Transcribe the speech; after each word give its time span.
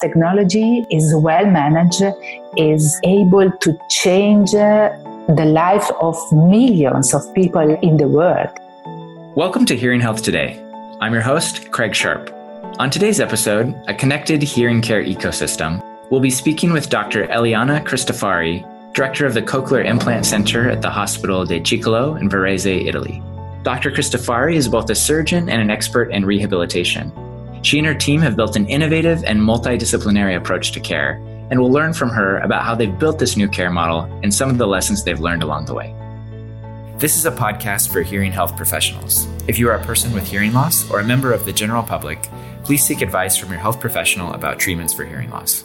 technology 0.00 0.84
is 0.90 1.14
well 1.16 1.46
managed, 1.46 2.02
is 2.58 3.00
able 3.04 3.50
to 3.50 3.78
change 3.88 4.50
the 4.50 5.44
life 5.46 5.90
of 6.02 6.16
millions 6.32 7.14
of 7.14 7.22
people 7.34 7.78
in 7.82 7.96
the 7.96 8.06
world. 8.06 8.50
Welcome 9.34 9.64
to 9.66 9.76
Hearing 9.76 10.02
Health 10.02 10.22
Today. 10.22 10.62
I'm 11.00 11.14
your 11.14 11.22
host, 11.22 11.70
Craig 11.70 11.94
Sharp. 11.94 12.30
On 12.78 12.90
today's 12.90 13.20
episode, 13.20 13.74
A 13.88 13.94
Connected 13.94 14.42
Hearing 14.42 14.82
Care 14.82 15.02
Ecosystem, 15.02 15.82
we'll 16.10 16.20
be 16.20 16.30
speaking 16.30 16.74
with 16.74 16.90
Dr. 16.90 17.26
Eliana 17.28 17.82
Cristofari, 17.82 18.64
Director 18.92 19.24
of 19.24 19.32
the 19.32 19.42
Cochlear 19.42 19.86
Implant 19.86 20.26
Center 20.26 20.68
at 20.68 20.82
the 20.82 20.90
Hospital 20.90 21.46
de 21.46 21.58
Circolo 21.60 22.20
in 22.20 22.28
Varese, 22.28 22.86
Italy. 22.86 23.22
Dr. 23.62 23.90
Cristofari 23.90 24.56
is 24.56 24.68
both 24.68 24.90
a 24.90 24.94
surgeon 24.94 25.48
and 25.48 25.62
an 25.62 25.70
expert 25.70 26.12
in 26.12 26.26
rehabilitation. 26.26 27.10
She 27.62 27.78
and 27.78 27.86
her 27.86 27.94
team 27.94 28.20
have 28.20 28.36
built 28.36 28.56
an 28.56 28.66
innovative 28.68 29.24
and 29.24 29.40
multidisciplinary 29.40 30.36
approach 30.36 30.72
to 30.72 30.80
care, 30.80 31.14
and 31.50 31.60
we'll 31.60 31.72
learn 31.72 31.92
from 31.92 32.10
her 32.10 32.38
about 32.38 32.62
how 32.62 32.74
they've 32.74 32.98
built 32.98 33.18
this 33.18 33.36
new 33.36 33.48
care 33.48 33.70
model 33.70 34.02
and 34.22 34.32
some 34.32 34.50
of 34.50 34.58
the 34.58 34.66
lessons 34.66 35.04
they've 35.04 35.20
learned 35.20 35.42
along 35.42 35.66
the 35.66 35.74
way. 35.74 35.94
This 36.98 37.16
is 37.16 37.26
a 37.26 37.30
podcast 37.30 37.92
for 37.92 38.02
hearing 38.02 38.32
health 38.32 38.56
professionals. 38.56 39.26
If 39.46 39.58
you 39.58 39.68
are 39.68 39.74
a 39.74 39.84
person 39.84 40.12
with 40.14 40.26
hearing 40.26 40.52
loss 40.52 40.90
or 40.90 41.00
a 41.00 41.04
member 41.04 41.32
of 41.32 41.44
the 41.44 41.52
general 41.52 41.82
public, 41.82 42.28
please 42.64 42.82
seek 42.82 43.02
advice 43.02 43.36
from 43.36 43.50
your 43.50 43.60
health 43.60 43.80
professional 43.80 44.32
about 44.32 44.58
treatments 44.58 44.94
for 44.94 45.04
hearing 45.04 45.30
loss. 45.30 45.64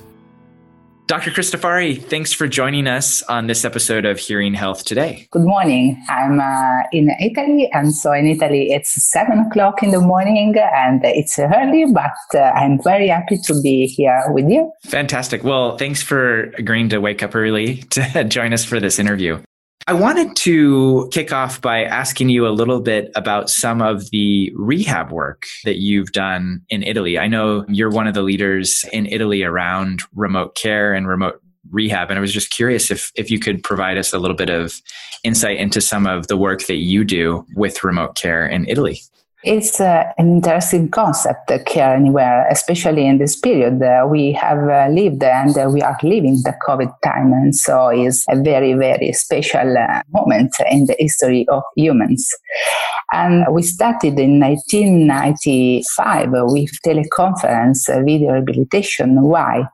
Dr. 1.12 1.30
Cristofari, 1.32 2.02
thanks 2.02 2.32
for 2.32 2.48
joining 2.48 2.88
us 2.88 3.22
on 3.24 3.48
this 3.48 3.66
episode 3.66 4.06
of 4.06 4.18
Hearing 4.18 4.54
Health 4.54 4.86
Today. 4.86 5.28
Good 5.32 5.44
morning. 5.44 6.02
I'm 6.08 6.40
uh, 6.40 6.84
in 6.94 7.10
Italy, 7.20 7.70
and 7.74 7.94
so 7.94 8.14
in 8.14 8.28
Italy 8.28 8.72
it's 8.72 8.92
seven 9.12 9.40
o'clock 9.40 9.84
in 9.84 9.92
the 9.92 10.00
morning, 10.00 10.56
and 10.58 11.02
it's 11.04 11.38
early, 11.38 11.84
but 11.92 12.16
uh, 12.34 12.54
I'm 12.56 12.82
very 12.82 13.10
happy 13.10 13.38
to 13.44 13.62
be 13.62 13.88
here 13.88 14.24
with 14.30 14.48
you. 14.48 14.72
Fantastic. 14.84 15.44
Well, 15.44 15.78
thanks 15.78 16.02
for 16.02 16.44
agreeing 16.58 16.88
to 16.88 17.00
wake 17.00 17.22
up 17.24 17.36
early 17.36 17.80
to 17.90 18.24
join 18.30 18.54
us 18.54 18.64
for 18.64 18.80
this 18.80 18.98
interview. 18.98 19.42
I 19.88 19.94
wanted 19.94 20.36
to 20.38 21.10
kick 21.12 21.34
off 21.34 21.60
by 21.60 21.84
asking 21.84 22.30
you 22.30 22.48
a 22.48 22.50
little 22.50 22.82
bit 22.82 23.12
about 23.16 23.50
some 23.50 23.82
of 23.82 24.10
the 24.12 24.52
rehab 24.56 25.12
work 25.12 25.46
that 25.64 25.78
you've 25.78 26.12
done 26.12 26.62
in 26.70 26.84
Italy. 26.84 27.18
I 27.18 27.28
know 27.28 27.66
you're 27.68 27.90
one 27.90 28.06
of 28.06 28.14
the 28.14 28.22
leaders 28.22 28.86
in 28.94 29.08
Italy 29.08 29.44
around 29.44 30.04
remote 30.16 30.56
care 30.56 30.94
and 30.94 31.08
remote 31.08 31.42
rehab. 31.72 32.10
And 32.10 32.18
I 32.18 32.22
was 32.22 32.34
just 32.34 32.52
curious 32.52 32.92
if, 32.92 33.12
if 33.16 33.32
you 33.32 33.40
could 33.40 33.64
provide 33.64 33.98
us 33.98 34.14
a 34.14 34.20
little 34.20 34.38
bit 34.38 34.50
of 34.50 34.80
insight 35.24 35.58
into 35.58 35.82
some 35.82 36.06
of 36.06 36.28
the 36.28 36.38
work 36.38 36.68
that 36.68 36.76
you 36.76 37.04
do 37.04 37.46
with 37.56 37.84
remote 37.84 38.16
care 38.16 38.48
in 38.48 38.68
Italy. 38.68 39.02
It's 39.44 39.82
uh, 39.82 40.04
an 40.20 40.36
interesting 40.36 40.92
concept, 40.92 41.50
uh, 41.50 41.58
care 41.64 41.96
anywhere, 41.96 42.48
especially 42.52 43.08
in 43.08 43.18
this 43.18 43.36
period. 43.36 43.82
Uh, 43.82 44.06
we 44.08 44.34
have 44.34 44.60
uh, 44.70 44.88
lived 44.92 45.24
and 45.24 45.58
uh, 45.58 45.68
we 45.68 45.82
are 45.82 45.98
living 46.04 46.36
the 46.44 46.54
COVID 46.68 46.94
time. 47.04 47.34
And 47.34 47.56
so 47.56 47.88
it's 47.88 48.24
a 48.30 48.40
very, 48.40 48.74
very 48.74 49.12
special 49.14 49.76
uh, 49.78 50.04
moment 50.12 50.54
in 50.70 50.86
the 50.86 50.96
history 51.00 51.48
of 51.50 51.64
humans. 51.76 52.30
And 53.14 53.46
we 53.52 53.64
started 53.64 54.20
in 54.20 54.40
1995 54.40 56.30
with 56.32 56.72
teleconference 56.86 57.88
video 58.06 58.34
rehabilitation. 58.34 59.24
Why? 59.24 59.66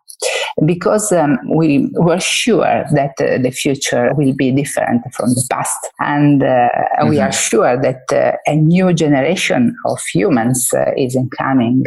because 0.65 1.11
um, 1.11 1.37
we 1.47 1.89
were 1.93 2.19
sure 2.19 2.83
that 2.91 3.13
uh, 3.19 3.37
the 3.37 3.51
future 3.51 4.13
will 4.15 4.33
be 4.33 4.51
different 4.51 5.03
from 5.13 5.29
the 5.29 5.45
past. 5.49 5.77
And 5.99 6.41
uh, 6.41 6.47
mm-hmm. 6.47 7.09
we 7.09 7.19
are 7.19 7.31
sure 7.31 7.79
that 7.79 8.01
uh, 8.11 8.37
a 8.47 8.55
new 8.55 8.91
generation 8.93 9.56
of 9.85 9.99
humans 10.13 10.69
uh, 10.73 10.91
is 10.97 11.15
incoming. 11.15 11.83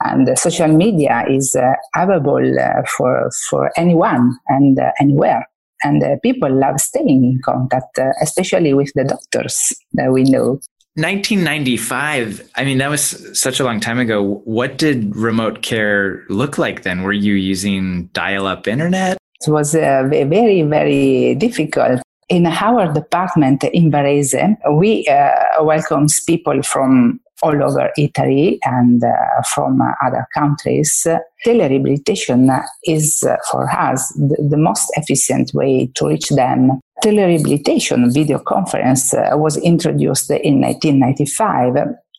And 0.00 0.38
social 0.38 0.68
media 0.68 1.24
is 1.28 1.56
uh, 1.56 1.72
available 1.96 2.58
uh, 2.58 2.82
for, 2.96 3.30
for 3.48 3.70
anyone 3.76 4.36
and 4.48 4.78
anywhere. 5.00 5.48
And 5.84 6.02
people 6.22 6.50
love 6.50 6.80
staying 6.80 7.24
in 7.24 7.40
contact, 7.44 7.98
especially 8.20 8.72
with 8.72 8.92
the 8.94 9.04
doctors 9.04 9.74
that 9.94 10.12
we 10.12 10.22
know. 10.24 10.60
1995 10.96 12.50
i 12.54 12.64
mean 12.66 12.76
that 12.76 12.90
was 12.90 13.02
such 13.32 13.58
a 13.58 13.64
long 13.64 13.80
time 13.80 13.98
ago 13.98 14.42
what 14.44 14.76
did 14.76 15.16
remote 15.16 15.62
care 15.62 16.22
look 16.28 16.58
like 16.58 16.82
then 16.82 17.02
were 17.02 17.14
you 17.14 17.32
using 17.32 18.10
dial-up 18.12 18.68
internet 18.68 19.16
it 19.40 19.50
was 19.50 19.74
uh, 19.74 20.06
very 20.06 20.60
very 20.60 21.34
difficult 21.36 22.02
in 22.32 22.46
our 22.46 22.90
department 22.90 23.62
in 23.64 23.90
Varese, 23.90 24.56
we 24.72 25.06
uh, 25.06 25.62
welcomes 25.62 26.18
people 26.20 26.62
from 26.62 27.20
all 27.42 27.62
over 27.62 27.90
Italy 27.98 28.58
and 28.64 29.04
uh, 29.04 29.42
from 29.52 29.82
uh, 29.82 29.92
other 30.02 30.26
countries. 30.32 31.06
Telerehabilitation 31.44 32.64
is 32.84 33.22
uh, 33.22 33.36
for 33.50 33.68
us 33.70 34.08
the, 34.14 34.48
the, 34.48 34.56
most 34.56 34.90
efficient 34.96 35.52
way 35.52 35.90
to 35.94 36.06
reach 36.06 36.30
them. 36.30 36.80
Telerehabilitation 37.04 38.10
video 38.14 38.38
conference 38.38 39.12
uh, 39.12 39.30
was 39.34 39.58
introduced 39.58 40.30
in 40.30 40.60
1995 40.60 41.74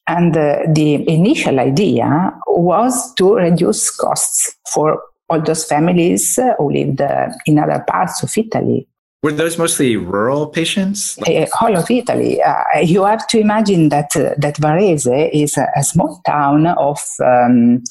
and 0.08 0.38
uh, 0.38 0.60
the 0.74 1.10
initial 1.10 1.60
idea 1.60 2.32
was 2.46 3.16
to 3.16 3.34
reduce 3.34 3.90
costs 3.90 4.56
for 4.72 5.02
all 5.30 5.42
those 5.42 5.66
families 5.66 6.38
who 6.58 6.72
lived 6.72 7.02
in 7.48 7.58
other 7.58 7.84
parts 7.88 8.22
of 8.22 8.30
Italy. 8.38 8.88
Were 9.24 9.32
those 9.32 9.58
mostly 9.58 9.96
rural 9.96 10.48
patients? 10.48 11.18
Uh, 11.20 11.46
of 11.76 11.90
Italy. 11.90 12.42
Uh, 12.44 12.80
you 12.84 13.06
have 13.06 13.26
to 13.28 13.40
imagine 13.40 13.88
that 13.88 14.14
uh, 14.18 14.36
that 14.38 14.58
Varese 14.58 15.30
is 15.32 15.58
a, 15.58 15.66
a 15.78 15.84
small 15.84 16.22
town 16.26 16.68
of 16.68 17.00
um, 17.24 17.82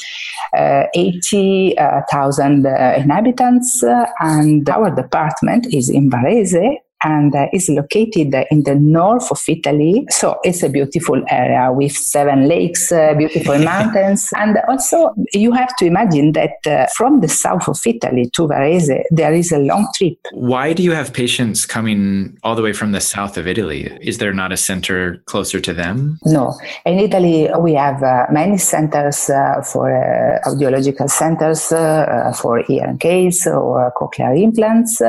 uh, 0.54 0.84
80,000 0.94 2.66
uh, 2.66 2.94
inhabitants, 2.98 3.82
uh, 3.82 4.04
and 4.20 4.68
our 4.68 4.94
department 4.94 5.72
is 5.72 5.88
in 5.88 6.10
Varese, 6.10 6.76
and 7.04 7.34
uh, 7.34 7.46
is 7.52 7.68
located 7.68 8.34
in 8.50 8.62
the 8.64 8.74
north 8.74 9.30
of 9.30 9.40
Italy. 9.48 10.06
So 10.10 10.38
it's 10.44 10.62
a 10.62 10.68
beautiful 10.68 11.22
area 11.28 11.72
with 11.72 11.92
seven 11.92 12.48
lakes, 12.48 12.92
uh, 12.92 13.14
beautiful 13.14 13.58
mountains. 13.72 14.30
And 14.36 14.58
also, 14.68 15.14
you 15.32 15.52
have 15.52 15.74
to 15.76 15.86
imagine 15.86 16.32
that 16.32 16.66
uh, 16.66 16.86
from 16.96 17.20
the 17.20 17.28
south 17.28 17.68
of 17.68 17.78
Italy 17.86 18.30
to 18.30 18.48
Varese, 18.48 19.02
there 19.10 19.34
is 19.34 19.52
a 19.52 19.58
long 19.58 19.88
trip. 19.94 20.18
Why 20.32 20.72
do 20.72 20.82
you 20.82 20.92
have 20.92 21.12
patients 21.12 21.66
coming 21.66 22.38
all 22.42 22.54
the 22.54 22.62
way 22.62 22.72
from 22.72 22.92
the 22.92 23.00
south 23.00 23.36
of 23.36 23.46
Italy? 23.46 23.90
Is 24.00 24.18
there 24.18 24.32
not 24.32 24.52
a 24.52 24.56
center 24.56 25.18
closer 25.26 25.60
to 25.60 25.72
them? 25.72 26.18
No. 26.24 26.58
In 26.86 26.98
Italy, 26.98 27.48
we 27.58 27.74
have 27.74 28.02
uh, 28.02 28.26
many 28.30 28.58
centers 28.58 29.30
uh, 29.30 29.62
for 29.62 29.90
uh, 29.92 30.48
audiological 30.48 31.10
centers 31.10 31.68
for 32.38 32.62
hearing 32.66 32.98
aids 33.04 33.46
or 33.46 33.92
cochlear 33.96 34.40
implants. 34.40 35.00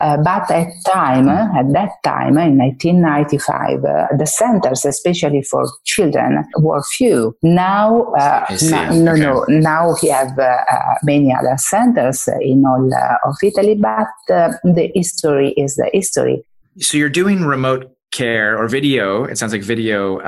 but 0.00 0.50
at 0.50 0.68
time, 0.86 1.28
at 1.36 1.72
that 1.72 1.90
time, 2.04 2.38
in 2.38 2.58
1995, 2.58 3.84
uh, 3.84 4.06
the 4.16 4.26
centers, 4.26 4.84
especially 4.84 5.42
for 5.42 5.66
children, 5.84 6.44
were 6.58 6.82
few. 6.82 7.36
Now, 7.42 8.12
uh, 8.18 8.46
no, 8.62 8.92
no, 8.92 9.12
okay. 9.12 9.20
no, 9.20 9.44
now 9.48 9.94
we 10.02 10.08
have 10.08 10.38
uh, 10.38 10.42
uh, 10.42 10.94
many 11.02 11.34
other 11.34 11.56
centers 11.56 12.28
in 12.40 12.64
all 12.66 12.90
uh, 12.92 13.28
of 13.28 13.36
Italy, 13.42 13.74
but 13.74 14.06
the 14.28 14.90
history 14.94 15.50
is 15.56 15.76
the 15.76 15.90
history. 15.92 16.44
So 16.78 16.96
you're 16.98 17.08
doing 17.08 17.44
remote 17.44 17.96
care 18.12 18.58
or 18.58 18.68
video, 18.68 19.24
it 19.24 19.38
sounds 19.38 19.52
like 19.52 19.62
video 19.62 20.18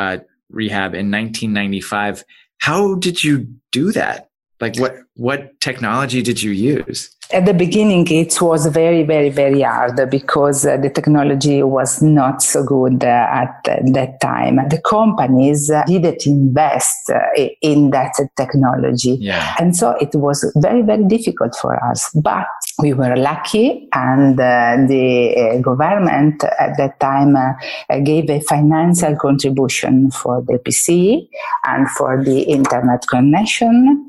rehab 0.50 0.94
in 0.94 1.10
1995. 1.10 2.24
How 2.58 2.94
did 2.94 3.22
you 3.22 3.46
do 3.70 3.92
that? 3.92 4.28
Like 4.60 4.78
what, 4.78 4.96
what 5.14 5.60
technology 5.60 6.22
did 6.22 6.42
you 6.42 6.50
use? 6.50 7.14
At 7.30 7.44
the 7.44 7.52
beginning, 7.52 8.06
it 8.10 8.40
was 8.40 8.64
very, 8.66 9.02
very, 9.02 9.28
very 9.28 9.60
hard 9.60 10.00
because 10.10 10.64
uh, 10.64 10.78
the 10.78 10.88
technology 10.88 11.62
was 11.62 12.00
not 12.00 12.40
so 12.40 12.64
good 12.64 13.04
uh, 13.04 13.26
at 13.30 13.64
that 13.92 14.18
time. 14.22 14.56
The 14.70 14.80
companies 14.80 15.70
uh, 15.70 15.84
didn't 15.86 16.26
invest 16.26 17.10
uh, 17.10 17.18
in 17.60 17.90
that 17.90 18.14
technology. 18.34 19.18
Yeah. 19.20 19.54
And 19.58 19.76
so 19.76 19.90
it 20.00 20.14
was 20.14 20.50
very, 20.56 20.80
very 20.80 21.04
difficult 21.04 21.54
for 21.60 21.76
us. 21.90 22.10
But 22.14 22.46
we 22.78 22.94
were 22.94 23.14
lucky, 23.16 23.88
and 23.92 24.40
uh, 24.40 24.76
the 24.88 25.36
uh, 25.36 25.58
government 25.60 26.44
at 26.44 26.78
that 26.78 26.98
time 26.98 27.36
gave 28.04 28.30
a 28.30 28.40
financial 28.40 29.16
contribution 29.16 30.10
for 30.12 30.40
the 30.40 30.54
PC 30.54 31.28
and 31.64 31.90
for 31.90 32.24
the 32.24 32.40
internet 32.42 33.06
connection. 33.10 34.08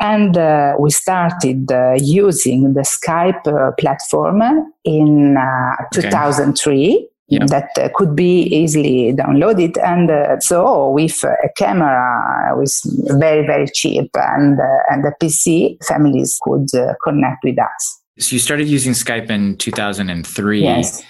And 0.00 0.36
we 0.78 0.90
started 0.90 1.70
using 2.00 2.28
using 2.48 2.74
the 2.74 2.82
Skype 2.82 3.46
uh, 3.46 3.72
platform 3.72 4.42
in 4.84 5.36
uh, 5.36 5.84
2003. 5.92 7.08
Yep. 7.30 7.48
that 7.48 7.68
uh, 7.78 7.90
could 7.94 8.16
be 8.16 8.44
easily 8.44 9.12
downloaded. 9.12 9.76
And 9.84 10.10
uh, 10.10 10.40
so 10.40 10.88
with 10.88 11.22
a 11.24 11.50
camera 11.58 12.56
was 12.56 12.80
very 13.20 13.46
very 13.46 13.66
cheap 13.68 14.08
and 14.14 14.58
uh, 14.58 14.64
and 14.88 15.04
the 15.04 15.12
pc 15.20 15.76
families 15.84 16.38
could 16.40 16.74
uh, 16.74 16.94
connect 17.04 17.44
with 17.44 17.58
us. 17.58 18.00
So 18.18 18.32
you 18.32 18.38
started 18.38 18.66
using 18.66 18.94
skype 18.94 19.28
in 19.28 19.58
2003 19.58 20.62
yes 20.62 21.04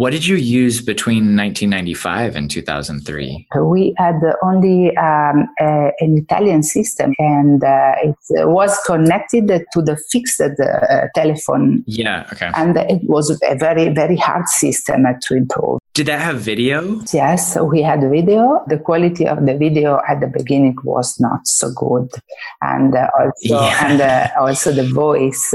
What 0.00 0.12
did 0.12 0.26
you 0.26 0.36
use 0.36 0.80
between 0.80 1.36
1995 1.36 2.34
and 2.34 2.50
2003? 2.50 3.48
We 3.60 3.92
had 3.98 4.14
only 4.42 4.96
um, 4.96 5.46
an 5.58 6.16
Italian 6.16 6.62
system 6.62 7.12
and 7.18 7.62
uh, 7.62 7.92
it 8.30 8.48
was 8.48 8.80
connected 8.86 9.48
to 9.48 9.82
the 9.82 9.98
fixed 10.10 10.40
uh, 10.40 11.08
telephone. 11.14 11.84
Yeah, 11.86 12.26
okay. 12.32 12.50
And 12.56 12.78
it 12.78 13.02
was 13.04 13.28
a 13.42 13.54
very, 13.56 13.90
very 13.90 14.16
hard 14.16 14.48
system 14.48 15.04
to 15.20 15.36
improve. 15.36 15.80
Did 16.00 16.06
that 16.06 16.22
have 16.22 16.40
video? 16.40 16.98
Yes, 17.12 17.58
we 17.60 17.82
had 17.82 18.00
video. 18.00 18.64
The 18.66 18.78
quality 18.78 19.28
of 19.28 19.44
the 19.44 19.54
video 19.54 20.00
at 20.08 20.20
the 20.20 20.28
beginning 20.28 20.78
was 20.82 21.20
not 21.20 21.46
so 21.46 21.70
good, 21.76 22.08
and 22.62 22.96
uh, 22.96 23.10
also 23.18 23.34
yeah. 23.42 23.86
and 23.86 24.00
uh, 24.00 24.28
also 24.40 24.72
the 24.72 24.88
voice, 24.88 25.52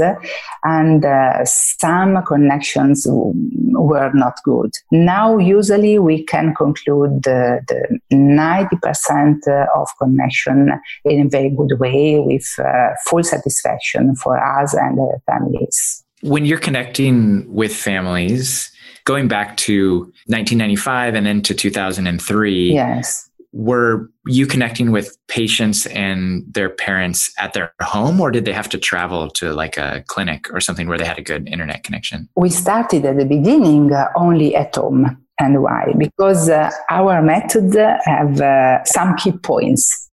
and 0.62 1.04
uh, 1.04 1.44
some 1.44 2.24
connections 2.24 3.08
were 3.10 4.12
not 4.14 4.34
good. 4.44 4.70
Now, 4.92 5.38
usually, 5.38 5.98
we 5.98 6.22
can 6.22 6.54
conclude 6.54 7.24
the, 7.24 7.62
the 7.66 7.98
90% 8.14 9.68
of 9.74 9.88
connection 9.98 10.80
in 11.04 11.26
a 11.26 11.28
very 11.28 11.50
good 11.50 11.80
way 11.80 12.20
with 12.20 12.46
uh, 12.60 12.90
full 13.08 13.24
satisfaction 13.24 14.14
for 14.14 14.38
us 14.38 14.74
and 14.74 14.96
the 14.96 15.18
families. 15.26 16.04
When 16.22 16.44
you're 16.44 16.60
connecting 16.60 17.52
with 17.52 17.74
families, 17.74 18.70
going 19.06 19.28
back 19.28 19.56
to 19.56 20.00
1995 20.26 21.14
and 21.14 21.26
into 21.26 21.54
2003. 21.54 22.72
Yes. 22.72 23.30
Were 23.52 24.10
you 24.26 24.46
connecting 24.46 24.90
with 24.90 25.16
patients 25.28 25.86
and 25.86 26.44
their 26.52 26.68
parents 26.68 27.32
at 27.38 27.54
their 27.54 27.72
home, 27.80 28.20
or 28.20 28.30
did 28.30 28.44
they 28.44 28.52
have 28.52 28.68
to 28.68 28.78
travel 28.78 29.30
to 29.30 29.54
like 29.54 29.78
a 29.78 30.04
clinic 30.08 30.52
or 30.52 30.60
something 30.60 30.88
where 30.88 30.98
they 30.98 31.06
had 31.06 31.18
a 31.18 31.22
good 31.22 31.48
internet 31.48 31.82
connection? 31.82 32.28
We 32.36 32.50
started 32.50 33.06
at 33.06 33.16
the 33.16 33.24
beginning 33.24 33.94
uh, 33.94 34.08
only 34.16 34.54
at 34.54 34.74
home. 34.74 35.22
And 35.38 35.62
why? 35.62 35.94
Because 35.96 36.50
uh, 36.50 36.70
our 36.90 37.22
method 37.22 37.74
have 38.04 38.40
uh, 38.40 38.84
some 38.84 39.16
key 39.16 39.32
points 39.32 40.05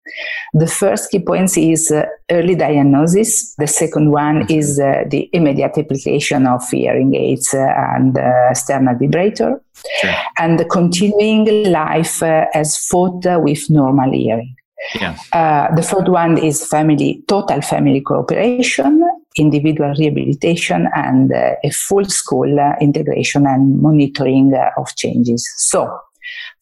the 0.53 0.67
first 0.67 1.11
key 1.11 1.21
point 1.21 1.57
is 1.57 1.91
uh, 1.91 2.05
early 2.31 2.55
diagnosis. 2.55 3.55
The 3.57 3.67
second 3.67 4.11
one 4.11 4.43
mm-hmm. 4.43 4.53
is 4.53 4.79
uh, 4.79 5.05
the 5.09 5.31
immediate 5.33 5.79
application 5.79 6.47
of 6.47 6.69
hearing 6.69 7.15
aids 7.15 7.55
uh, 7.55 7.67
and 7.95 8.19
uh, 8.19 8.53
sternal 8.55 8.97
vibrator. 8.99 9.63
Sure. 10.01 10.15
And 10.39 10.59
the 10.59 10.65
continuing 10.65 11.71
life 11.71 12.23
uh, 12.23 12.47
as 12.55 12.79
thought 12.87 13.25
with 13.43 13.71
normal 13.71 14.13
hearing. 14.13 14.57
Yeah. 14.97 15.17
Uh, 15.33 15.75
the 15.75 15.83
third 15.83 16.09
one 16.09 16.39
is 16.39 16.67
family, 16.67 17.23
total 17.29 17.63
family 17.63 18.01
cooperation, 18.01 19.01
individual 19.37 19.95
rehabilitation, 19.97 20.89
and 20.95 21.31
a 21.33 21.71
full 21.71 22.05
school 22.07 22.75
integration 22.81 23.47
and 23.47 23.81
monitoring 23.81 24.53
of 24.77 24.95
changes. 24.97 25.49
So, 25.57 26.01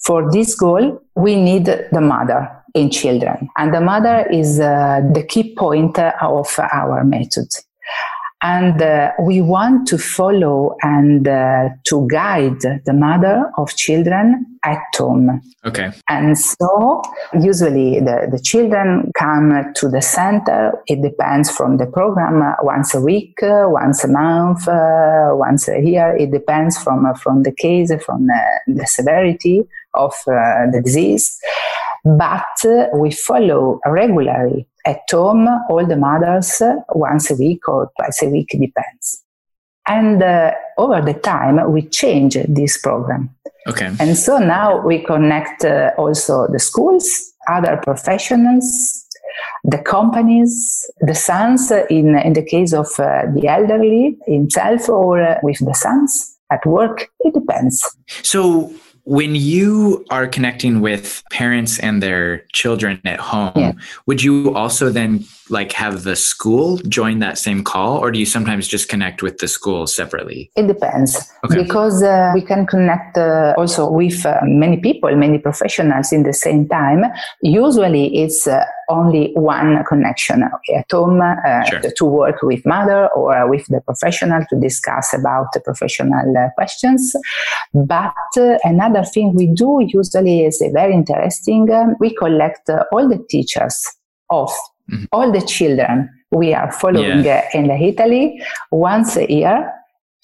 for 0.05 0.31
this 0.31 0.55
goal, 0.55 1.03
we 1.15 1.37
need 1.37 1.65
the 1.65 2.01
mother 2.01 2.60
in 2.75 2.91
children. 2.91 3.49
And 3.57 3.75
the 3.75 3.81
mother 3.81 4.27
is 4.31 4.61
uh, 4.61 5.01
the 5.13 5.23
key 5.23 5.55
point 5.55 5.99
of 5.99 6.49
our 6.73 7.05
method. 7.05 7.49
And 8.43 8.81
uh, 8.81 9.13
we 9.21 9.43
want 9.43 9.87
to 9.89 9.99
follow 9.99 10.77
and 10.83 11.29
uh, 11.29 11.69
to 11.89 12.07
guide 12.11 12.61
the 12.61 12.93
mother 12.95 13.51
of 13.59 13.77
children 13.77 14.47
at 14.65 14.79
home. 14.97 15.43
Okay. 15.65 15.91
And 16.09 16.39
so 16.39 17.03
usually 17.39 18.01
the, 18.01 18.29
the 18.31 18.41
children 18.43 19.13
come 19.19 19.73
to 19.75 19.89
the 19.89 20.01
center. 20.01 20.73
It 20.87 21.03
depends 21.03 21.51
from 21.51 21.77
the 21.77 21.87
program 21.87 22.41
uh, 22.41 22.55
once 22.63 22.95
a 22.95 23.01
week, 23.01 23.43
uh, 23.43 23.65
once 23.67 24.05
a 24.05 24.09
month, 24.09 24.67
uh, 24.69 25.31
once 25.33 25.69
a 25.69 25.79
year. 25.81 26.17
It 26.17 26.31
depends 26.31 26.83
from, 26.83 27.05
uh, 27.05 27.15
from 27.15 27.43
the 27.43 27.53
case, 27.53 27.93
from 28.03 28.27
the 28.67 28.87
severity 28.87 29.63
of 29.95 30.15
the 30.25 30.81
disease 30.83 31.39
but 32.05 32.47
we 32.95 33.11
follow 33.11 33.81
regularly 33.87 34.67
at 34.87 35.00
home 35.11 35.49
all 35.69 35.87
the 35.87 35.97
mothers 35.97 36.62
once 36.94 37.31
a 37.31 37.35
week 37.37 37.69
or 37.69 37.91
twice 37.99 38.23
a 38.23 38.29
week 38.29 38.49
depends. 38.50 39.23
And 39.87 40.23
uh, 40.23 40.53
over 40.79 41.00
the 41.00 41.15
time 41.15 41.73
we 41.73 41.82
change 41.82 42.37
this 42.49 42.79
program. 42.79 43.35
Okay. 43.67 43.93
And 43.99 44.17
so 44.17 44.38
now 44.38 44.81
we 44.85 45.00
connect 45.00 45.65
uh, 45.65 45.91
also 45.99 46.47
the 46.49 46.59
schools 46.59 47.32
other 47.49 47.81
professionals 47.82 49.06
the 49.65 49.79
companies 49.79 50.91
the 51.00 51.15
sons 51.15 51.71
in, 51.88 52.19
in 52.19 52.33
the 52.33 52.43
case 52.43 52.73
of 52.73 52.88
uh, 52.99 53.23
the 53.35 53.47
elderly 53.49 54.17
himself 54.26 54.88
or 54.88 55.23
uh, 55.23 55.38
with 55.43 55.59
the 55.65 55.75
sons 55.75 56.37
at 56.50 56.65
work. 56.67 57.11
It 57.21 57.35
depends. 57.35 57.85
So 58.23 58.73
when 59.05 59.35
you 59.35 60.05
are 60.11 60.26
connecting 60.26 60.81
with 60.81 61.23
parents 61.31 61.79
and 61.79 62.02
their 62.02 62.38
children 62.52 63.00
at 63.05 63.20
home, 63.20 63.52
yeah. 63.56 63.73
would 64.06 64.23
you 64.23 64.55
also 64.55 64.91
then 64.91 65.25
like 65.50 65.73
have 65.73 66.05
the 66.05 66.17
school 66.17 66.79
join 66.88 67.19
that 67.19 67.38
same 67.38 67.62
call 67.64 67.99
or 67.99 68.11
do 68.11 68.19
you 68.19 68.26
sometimes 68.26 68.69
just 68.69 68.88
connect 68.88 69.23
with 69.23 69.38
the 69.38 69.49
school 69.49 69.87
separately? 69.87 70.50
It 70.56 70.67
depends 70.67 71.31
okay. 71.44 71.62
because 71.62 72.02
uh, 72.02 72.32
we 72.35 72.43
can 72.43 72.67
connect 72.67 73.19
uh, 73.19 73.55
also 73.56 73.91
with 73.91 74.25
uh, 74.25 74.38
many 74.43 74.79
people, 74.79 75.14
many 75.17 75.38
professionals 75.38 76.12
in 76.12 76.23
the 76.23 76.32
same 76.32 76.69
time. 76.69 77.05
Usually 77.43 78.23
it's 78.23 78.47
uh, 78.47 78.64
only 78.88 79.32
one 79.35 79.85
connection 79.85 80.43
at 80.43 80.91
home 80.91 81.20
uh, 81.20 81.64
sure. 81.64 81.81
to 81.81 82.05
work 82.05 82.43
with 82.43 82.64
mother 82.67 83.08
or 83.08 83.49
with 83.49 83.67
the 83.67 83.81
professional 83.81 84.43
to 84.50 84.61
discuss 84.61 85.12
about 85.12 85.47
the 85.52 85.61
professional 85.61 86.37
uh, 86.37 86.49
questions. 86.55 87.14
But 87.75 88.12
another 88.64 89.05
thing 89.05 89.35
we 89.35 89.47
do 89.47 89.79
usually 89.87 90.44
is 90.44 90.62
very 90.73 90.94
interesting. 90.94 91.69
We 92.00 92.14
collect 92.14 92.69
all 92.93 93.08
the 93.08 93.25
teachers 93.29 93.87
of 94.31 94.50
mm-hmm. 94.91 95.05
all 95.13 95.31
the 95.33 95.41
children 95.43 96.09
we 96.31 96.55
are 96.55 96.71
following 96.73 97.25
yeah. 97.25 97.49
in 97.55 97.71
Italy 97.71 98.43
once 98.71 99.17
a 99.17 99.31
year 99.31 99.73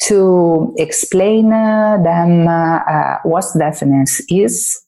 to 0.03 0.75
explain 0.77 1.53
uh, 1.53 1.99
them 2.03 2.47
uh, 2.47 2.79
uh, 2.79 3.19
what 3.25 3.45
deafness 3.59 4.23
is, 4.29 4.81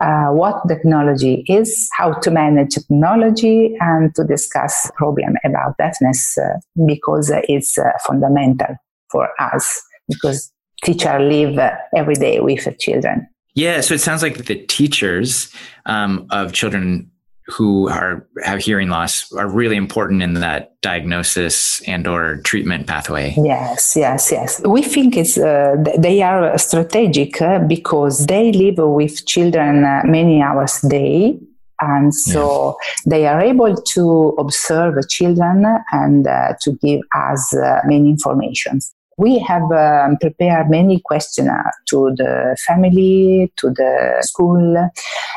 uh, 0.00 0.26
what 0.26 0.66
technology 0.68 1.44
is, 1.48 1.88
how 1.96 2.12
to 2.12 2.30
manage 2.30 2.74
technology, 2.74 3.76
and 3.80 4.14
to 4.14 4.24
discuss 4.24 4.90
problem 4.96 5.36
about 5.44 5.76
deafness 5.78 6.36
uh, 6.36 6.58
because 6.86 7.30
it's 7.48 7.78
uh, 7.78 7.90
fundamental 8.06 8.76
for 9.10 9.28
us 9.40 9.82
because 10.08 10.52
teacher 10.82 11.18
live 11.18 11.58
every 11.94 12.14
day 12.14 12.40
with 12.40 12.66
children. 12.78 13.26
Yeah, 13.54 13.80
so 13.80 13.94
it 13.94 14.00
sounds 14.00 14.22
like 14.22 14.44
the 14.44 14.56
teachers 14.66 15.50
um, 15.86 16.26
of 16.30 16.52
children 16.52 17.10
who 17.48 17.88
are 17.88 18.26
have 18.42 18.58
hearing 18.58 18.88
loss 18.88 19.32
are 19.32 19.48
really 19.48 19.76
important 19.76 20.22
in 20.22 20.34
that 20.34 20.80
diagnosis 20.80 21.80
and 21.86 22.06
or 22.06 22.38
treatment 22.38 22.86
pathway. 22.86 23.34
Yes 23.36 23.94
yes 23.96 24.32
yes. 24.32 24.60
We 24.64 24.82
think 24.82 25.16
it's 25.16 25.38
uh, 25.38 25.76
they 25.98 26.22
are 26.22 26.58
strategic 26.58 27.40
uh, 27.40 27.60
because 27.60 28.26
they 28.26 28.52
live 28.52 28.78
with 28.78 29.26
children 29.26 29.84
uh, 29.84 30.02
many 30.04 30.42
hours 30.42 30.82
a 30.82 30.88
day. 30.88 31.38
And 31.80 32.14
so 32.14 32.78
yeah. 32.80 33.10
they 33.10 33.26
are 33.26 33.40
able 33.40 33.76
to 33.76 34.34
observe 34.38 34.94
children 35.10 35.66
and 35.92 36.26
uh, 36.26 36.54
to 36.62 36.72
give 36.72 37.00
us 37.14 37.54
uh, 37.54 37.80
many 37.84 38.08
informations 38.08 38.95
we 39.16 39.38
have 39.38 39.70
um, 39.72 40.18
prepared 40.18 40.68
many 40.70 41.00
questionnaires 41.00 41.74
to 41.86 42.12
the 42.16 42.56
family, 42.66 43.50
to 43.56 43.70
the 43.70 44.18
school, 44.20 44.90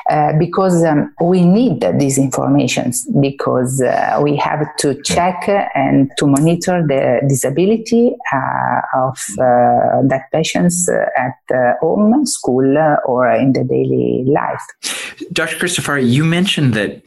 uh, 0.09 0.33
because 0.37 0.83
um, 0.83 1.13
we 1.21 1.45
need 1.45 1.81
these 1.97 2.17
informations 2.17 3.07
because 3.21 3.81
uh, 3.81 4.19
we 4.21 4.35
have 4.35 4.65
to 4.77 5.01
check 5.03 5.47
and 5.75 6.11
to 6.17 6.27
monitor 6.27 6.85
the 6.85 7.21
disability 7.27 8.15
uh, 8.33 8.81
of 8.95 9.17
uh, 9.39 10.01
that 10.07 10.23
patients 10.33 10.89
at 10.89 11.77
home, 11.79 12.25
school, 12.25 12.77
or 13.05 13.31
in 13.31 13.53
the 13.53 13.63
daily 13.63 14.25
life. 14.27 14.61
Dr. 15.31 15.55
Cristofari, 15.55 16.09
you 16.09 16.25
mentioned 16.25 16.73
that 16.73 17.01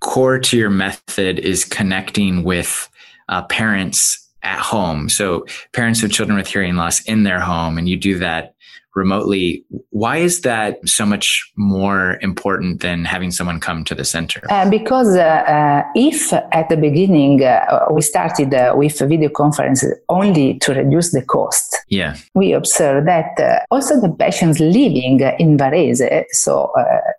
core 0.00 0.38
to 0.38 0.56
your 0.56 0.70
method 0.70 1.38
is 1.40 1.64
connecting 1.64 2.44
with 2.44 2.88
uh, 3.28 3.42
parents 3.42 4.25
at 4.46 4.60
home. 4.60 5.08
So 5.08 5.44
parents 5.72 6.02
of 6.02 6.12
children 6.12 6.38
with 6.38 6.46
hearing 6.46 6.76
loss 6.76 7.02
in 7.02 7.24
their 7.24 7.40
home, 7.40 7.78
and 7.78 7.88
you 7.88 7.96
do 7.96 8.18
that 8.20 8.54
remotely. 8.96 9.64
Why 9.90 10.16
is 10.16 10.40
that 10.40 10.78
so 10.88 11.06
much 11.06 11.52
more 11.56 12.18
important 12.22 12.80
than 12.80 13.04
having 13.04 13.30
someone 13.30 13.60
come 13.60 13.84
to 13.84 13.94
the 13.94 14.04
center? 14.04 14.40
Uh, 14.50 14.68
because 14.68 15.14
uh, 15.14 15.20
uh, 15.20 15.82
if 15.94 16.32
at 16.32 16.68
the 16.68 16.76
beginning 16.76 17.44
uh, 17.44 17.86
we 17.92 18.00
started 18.00 18.52
uh, 18.54 18.72
with 18.74 18.98
video 18.98 19.28
conference 19.28 19.84
only 20.08 20.58
to 20.60 20.72
reduce 20.72 21.12
the 21.12 21.22
cost, 21.22 21.76
yeah, 21.88 22.16
we 22.34 22.52
observed 22.52 23.06
that 23.06 23.38
uh, 23.38 23.60
also 23.70 24.00
the 24.00 24.08
patients 24.08 24.58
living 24.58 25.20
in 25.38 25.56
Varese, 25.58 26.24
so 26.30 26.72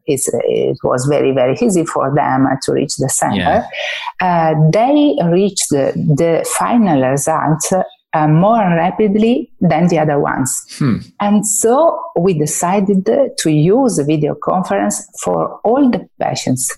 it 0.08 0.78
was 0.84 1.06
very 1.06 1.32
very 1.32 1.56
easy 1.62 1.86
for 1.86 2.14
them 2.16 2.48
to 2.64 2.74
reach 2.74 2.98
the 2.98 3.10
center. 3.10 3.66
Yeah. 4.20 4.54
they 4.74 5.16
reached 5.26 5.70
the, 5.70 5.94
the 5.96 6.46
final 6.58 7.02
results 7.02 7.72
uh, 8.14 8.28
more 8.28 8.60
rapidly 8.60 9.52
than 9.60 9.88
the 9.88 10.00
other 10.00 10.20
ones. 10.20 10.52
Hmm. 10.78 10.98
And 11.20 11.46
so 11.46 12.00
we 12.18 12.34
decided 12.34 13.06
to 13.38 13.52
use 13.52 14.00
video 14.00 14.36
conference 14.36 15.08
for 15.24 15.60
all 15.64 15.90
the 15.90 16.08
patients 16.20 16.76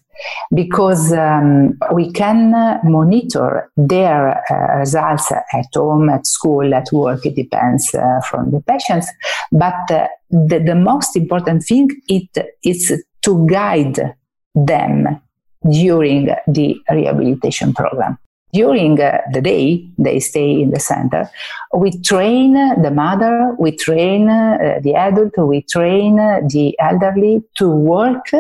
because 0.54 1.14
um, 1.14 1.78
we 1.94 2.12
can 2.12 2.52
monitor 2.84 3.72
their 3.78 4.44
uh, 4.52 4.80
results 4.80 5.32
at 5.32 5.66
home, 5.74 6.10
at 6.10 6.28
school, 6.28 6.74
at 6.74 6.88
work. 6.92 7.26
It 7.26 7.36
depends 7.36 7.94
uh, 7.94 8.22
from 8.30 8.52
the 8.52 8.62
patients. 8.62 9.08
But 9.52 9.92
uh, 9.92 10.08
the, 10.30 10.60
the 10.60 10.76
most 10.76 11.16
important 11.16 11.64
thing 11.64 11.90
it 12.08 12.56
is 12.64 12.92
to 13.22 13.48
guide 13.48 14.16
them 14.56 15.22
during 15.70 16.30
the 16.48 16.76
rehabilitation 16.90 17.74
program. 17.74 18.18
During 18.52 19.00
uh, 19.00 19.22
the 19.32 19.42
day, 19.42 19.88
they 19.98 20.20
stay 20.20 20.62
in 20.62 20.72
the 20.72 20.80
center. 20.80 21.30
We 21.74 22.00
train 22.02 22.54
the 22.54 22.92
mother, 22.92 23.56
we 23.60 23.76
train 23.76 24.30
uh, 24.30 24.80
the 24.82 24.96
adult, 24.96 25.38
we 25.38 25.62
train 25.62 26.16
the 26.16 26.76
elderly 26.80 27.44
to 27.58 27.70
work 27.70 28.32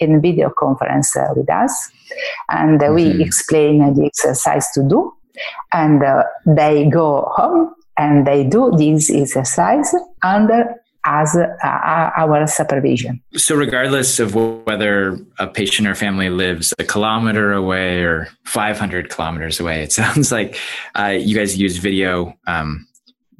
in 0.00 0.20
video 0.20 0.50
conference 0.50 1.16
uh, 1.16 1.28
with 1.34 1.48
us, 1.50 1.90
and 2.50 2.80
mm-hmm. 2.80 2.94
we 2.94 3.22
explain 3.22 3.94
the 3.94 4.04
exercise 4.04 4.70
to 4.72 4.82
do, 4.82 5.12
and 5.72 6.02
they 6.46 6.88
go 6.90 7.32
home 7.34 7.74
and 7.96 8.26
they 8.26 8.44
do 8.44 8.70
this 8.76 9.10
exercise 9.10 9.94
under 10.22 10.74
as 11.04 11.36
uh, 11.36 11.46
our 12.16 12.46
supervision. 12.46 13.22
So, 13.36 13.54
regardless 13.54 14.18
of 14.18 14.34
whether 14.34 15.18
a 15.38 15.46
patient 15.46 15.86
or 15.88 15.94
family 15.94 16.30
lives 16.30 16.72
a 16.78 16.84
kilometer 16.84 17.52
away 17.52 18.02
or 18.02 18.28
500 18.44 19.10
kilometers 19.10 19.60
away, 19.60 19.82
it 19.82 19.92
sounds 20.00 20.32
like 20.32 20.58
uh, 20.98 21.16
you 21.18 21.36
guys 21.36 21.56
use 21.56 21.76
video 21.78 22.34
um, 22.46 22.86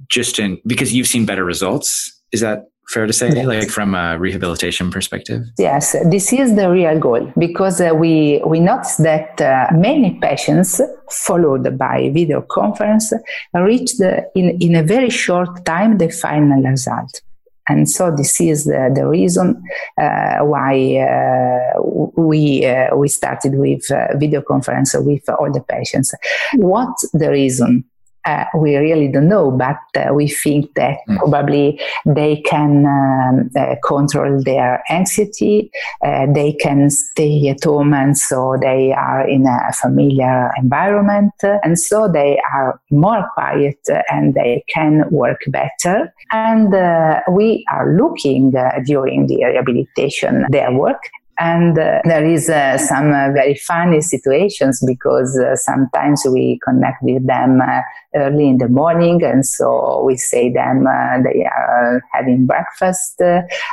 just 0.09 0.39
in 0.39 0.61
because 0.67 0.93
you've 0.93 1.09
seen 1.09 1.27
better 1.27 1.45
results. 1.45 2.13
Is 2.33 2.41
that 2.41 2.69
fair 2.89 3.07
to 3.07 3.13
say, 3.13 3.31
yes. 3.35 3.47
like 3.47 3.71
from 3.71 3.95
a 3.95 4.19
rehabilitation 4.19 4.91
perspective? 4.91 5.43
Yes, 5.59 5.97
this 6.05 6.33
is 6.33 6.55
the 6.55 6.71
real 6.71 6.99
goal 6.99 7.33
because 7.39 7.81
uh, 7.81 7.93
we 7.95 8.43
we 8.47 8.61
noticed 8.61 9.03
that 9.03 9.41
uh, 9.41 9.69
many 9.73 10.19
patients 10.21 10.81
followed 11.11 11.79
by 11.79 12.11
video 12.13 12.43
conference 12.43 13.13
reached 13.55 13.99
the, 13.99 14.29
in 14.35 14.59
in 14.61 14.75
a 14.75 14.83
very 14.83 15.11
short 15.11 15.65
time 15.65 15.99
the 15.99 16.11
final 16.11 16.63
result. 16.63 17.23
And 17.69 17.89
so 17.89 18.15
this 18.15 18.41
is 18.41 18.65
the, 18.65 18.93
the 18.95 19.07
reason 19.07 19.63
uh, 20.01 20.41
why 20.41 20.97
uh, 20.97 21.81
we 22.17 22.67
uh, 22.67 22.95
we 22.95 23.09
started 23.09 23.55
with 23.57 23.91
uh, 23.91 24.17
video 24.17 24.43
conference 24.43 24.95
with 24.95 25.29
all 25.29 25.51
the 25.51 25.63
patients. 25.63 26.15
What 26.57 26.95
the 27.13 27.31
reason? 27.31 27.85
Uh, 28.27 28.45
we 28.57 28.77
really 28.77 29.09
don't 29.09 29.29
know, 29.29 29.51
but 29.51 29.79
uh, 29.97 30.13
we 30.13 30.29
think 30.29 30.75
that 30.75 30.99
mm. 31.09 31.19
probably 31.19 31.81
they 32.07 32.43
can 32.43 32.87
um, 32.87 33.51
uh, 33.57 33.77
control 33.87 34.43
their 34.43 34.83
anxiety, 34.91 35.71
uh, 36.05 36.27
they 36.33 36.53
can 36.53 36.91
stay 36.91 37.49
at 37.49 37.63
home, 37.65 37.93
and 37.95 38.17
so 38.17 38.57
they 38.61 38.93
are 38.93 39.27
in 39.29 39.47
a 39.47 39.73
familiar 39.73 40.51
environment, 40.57 41.33
and 41.43 41.79
so 41.79 42.09
they 42.09 42.41
are 42.53 42.81
more 42.91 43.29
quiet 43.35 43.79
and 44.11 44.35
they 44.35 44.65
can 44.69 45.05
work 45.11 45.41
better. 45.49 46.13
And 46.33 46.75
uh, 46.75 47.21
we 47.31 47.65
are 47.71 47.95
looking 47.95 48.57
uh, 48.57 48.81
during 48.85 49.27
the 49.27 49.45
rehabilitation 49.45 50.47
their 50.51 50.73
work 50.73 51.03
and 51.39 51.79
uh, 51.79 52.01
there 52.05 52.25
is 52.25 52.49
uh, 52.49 52.79
some 52.79 53.13
uh, 53.13 53.33
very 53.33 53.55
funny 53.55 54.01
situations 54.01 54.83
because 54.87 55.39
uh, 55.39 55.57
sometimes 55.57 56.23
we 56.31 56.61
connect 56.65 57.03
with 57.03 57.27
them 57.27 57.61
uh, 57.61 57.81
early 58.15 58.49
in 58.49 58.59
the 58.59 58.69
morning, 58.69 59.23
and 59.25 59.45
so 59.45 60.05
we 60.05 60.17
say 60.17 60.53
them 60.53 60.87
uh, 60.87 61.23
they 61.23 61.45
are 61.45 62.03
having 62.13 62.47
breakfast. 62.47 63.21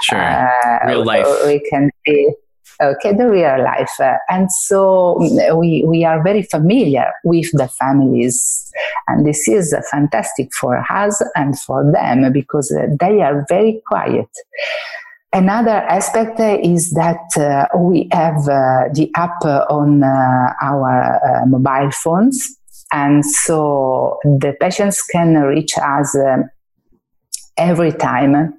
sure, 0.02 0.52
real 0.88 1.06
life. 1.06 1.28
We 1.46 1.60
can 1.70 1.92
see. 2.06 2.34
Okay, 2.82 3.14
the 3.14 3.30
real 3.30 3.64
life, 3.64 3.96
and 4.28 4.52
so 4.52 5.16
mm, 5.22 5.60
we 5.60 5.84
we 5.86 6.04
are 6.04 6.24
very 6.24 6.42
familiar 6.42 7.12
with 7.24 7.52
the 7.54 7.68
families, 7.68 8.72
and 9.08 9.24
this 9.24 9.48
is 9.48 9.76
fantastic 9.92 10.52
for 10.60 10.84
us 10.92 11.22
and 11.36 11.60
for 11.60 11.92
them 11.92 12.34
because 12.34 12.76
they 13.00 13.22
are 13.22 13.46
very 13.48 13.84
quiet. 13.86 14.26
Another 15.34 15.72
aspect 15.72 16.40
is 16.42 16.92
that 16.92 17.38
uh, 17.38 17.66
we 17.78 18.10
have 18.12 18.36
uh, 18.50 18.90
the 18.94 19.10
app 19.16 19.44
on 19.46 20.04
uh, 20.04 20.54
our 20.62 21.22
uh, 21.24 21.46
mobile 21.46 21.90
phones. 21.92 22.58
And 22.92 23.26
so 23.26 24.20
the 24.24 24.54
patients 24.60 25.02
can 25.02 25.36
reach 25.36 25.78
us 25.78 26.14
uh, 26.18 26.44
every 27.58 27.94
time, 27.94 28.54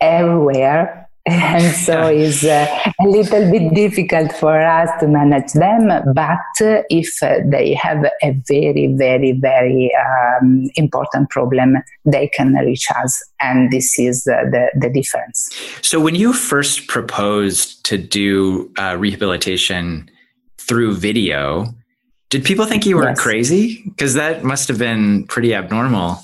everywhere, 0.00 1.03
and 1.26 1.74
so 1.86 2.06
it's 2.06 2.44
uh, 2.44 2.66
a 3.00 3.06
little 3.06 3.50
bit 3.50 3.74
difficult 3.74 4.32
for 4.32 4.60
us 4.60 4.90
to 5.00 5.08
manage 5.08 5.52
them 5.52 5.88
but 6.14 6.66
uh, 6.66 6.82
if 6.90 7.22
uh, 7.22 7.36
they 7.46 7.74
have 7.74 8.04
a 8.22 8.32
very 8.46 8.88
very 8.88 9.32
very 9.32 9.90
um, 9.94 10.68
important 10.76 11.30
problem 11.30 11.76
they 12.04 12.28
can 12.28 12.52
reach 12.54 12.86
us 13.02 13.22
and 13.40 13.70
this 13.70 13.98
is 13.98 14.26
uh, 14.26 14.44
the, 14.50 14.70
the 14.78 14.90
difference. 14.90 15.50
So 15.82 16.00
when 16.00 16.14
you 16.14 16.32
first 16.32 16.86
proposed 16.88 17.84
to 17.86 17.98
do 17.98 18.70
uh, 18.78 18.96
rehabilitation 18.98 20.10
through 20.58 20.94
video 20.94 21.74
did 22.30 22.44
people 22.44 22.66
think 22.66 22.84
you 22.84 22.96
were 22.96 23.10
yes. 23.10 23.20
crazy? 23.20 23.84
Because 23.84 24.14
that 24.14 24.42
must 24.42 24.66
have 24.66 24.76
been 24.76 25.24
pretty 25.28 25.54
abnormal 25.54 26.18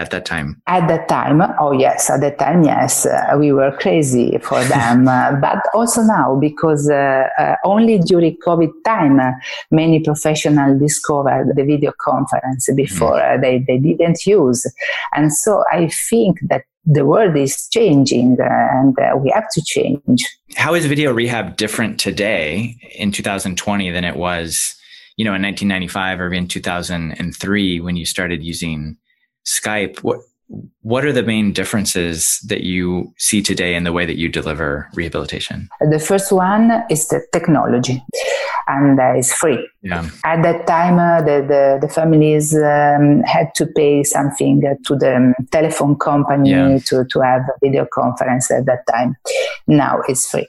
at 0.00 0.10
that 0.10 0.24
time? 0.24 0.60
At 0.66 0.88
that 0.88 1.08
time, 1.08 1.42
oh 1.58 1.72
yes, 1.72 2.10
at 2.10 2.20
that 2.20 2.38
time, 2.38 2.62
yes, 2.62 3.06
uh, 3.06 3.36
we 3.38 3.52
were 3.52 3.72
crazy 3.72 4.38
for 4.38 4.62
them. 4.64 5.08
uh, 5.16 5.36
but 5.36 5.58
also 5.74 6.02
now, 6.02 6.36
because 6.40 6.88
uh, 6.90 7.28
uh 7.38 7.56
only 7.64 7.98
during 7.98 8.36
COVID 8.38 8.72
time, 8.84 9.20
uh, 9.20 9.32
many 9.70 10.00
professionals 10.00 10.80
discovered 10.80 11.52
the 11.54 11.64
video 11.64 11.92
conference 12.00 12.68
before 12.74 13.18
mm. 13.18 13.40
they, 13.40 13.58
they 13.58 13.78
didn't 13.78 14.24
use. 14.26 14.66
And 15.14 15.32
so 15.32 15.64
I 15.70 15.88
think 15.88 16.38
that 16.48 16.64
the 16.84 17.06
world 17.06 17.36
is 17.36 17.68
changing 17.68 18.36
and 18.40 18.96
we 19.22 19.30
have 19.30 19.48
to 19.52 19.62
change. 19.64 20.26
How 20.56 20.74
is 20.74 20.84
video 20.86 21.12
rehab 21.12 21.56
different 21.56 22.00
today 22.00 22.76
in 22.96 23.12
2020 23.12 23.90
than 23.90 24.04
it 24.04 24.16
was, 24.16 24.74
you 25.16 25.24
know, 25.24 25.34
in 25.34 25.42
1995 25.42 26.20
or 26.20 26.34
in 26.34 26.48
2003 26.48 27.80
when 27.80 27.96
you 27.96 28.04
started 28.04 28.42
using 28.42 28.96
Skype, 29.46 29.98
what 30.02 30.20
what 30.82 31.04
are 31.04 31.12
the 31.12 31.22
main 31.22 31.52
differences 31.52 32.38
that 32.46 32.62
you 32.62 33.14
see 33.16 33.40
today 33.40 33.74
in 33.74 33.84
the 33.84 33.92
way 33.92 34.04
that 34.04 34.18
you 34.18 34.28
deliver 34.28 34.88
rehabilitation? 34.94 35.68
The 35.80 35.98
first 35.98 36.30
one 36.30 36.84
is 36.90 37.08
the 37.08 37.24
technology, 37.32 38.02
and 38.68 38.98
uh, 38.98 39.14
it's 39.16 39.32
free. 39.32 39.68
Yeah. 39.82 40.08
At 40.24 40.42
that 40.42 40.66
time, 40.66 40.98
uh, 40.98 41.22
the, 41.22 41.44
the, 41.46 41.86
the 41.86 41.92
families 41.92 42.54
um, 42.54 43.22
had 43.24 43.54
to 43.56 43.66
pay 43.66 44.04
something 44.04 44.60
to 44.60 44.96
the 44.96 45.34
telephone 45.50 45.96
company 45.96 46.50
yeah. 46.50 46.78
to, 46.86 47.04
to 47.04 47.20
have 47.20 47.42
a 47.42 47.58
video 47.60 47.86
conference 47.92 48.50
at 48.50 48.66
that 48.66 48.86
time. 48.86 49.16
Now 49.66 50.02
it's 50.08 50.30
free. 50.30 50.48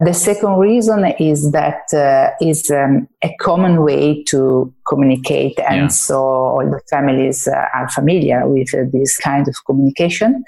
The 0.00 0.14
second 0.14 0.58
reason 0.58 1.04
is 1.20 1.52
that 1.52 1.92
uh, 1.94 2.30
is 2.44 2.70
um, 2.70 3.08
a 3.22 3.32
common 3.40 3.82
way 3.82 4.24
to 4.24 4.72
communicate, 4.88 5.60
and 5.60 5.82
yeah. 5.82 5.86
so 5.88 6.18
all 6.18 6.68
the 6.68 6.80
families 6.90 7.46
uh, 7.46 7.66
are 7.72 7.88
familiar 7.88 8.48
with 8.48 8.68
this 8.92 9.16
kind 9.18 9.46
of 9.46 9.54
communication. 9.64 10.42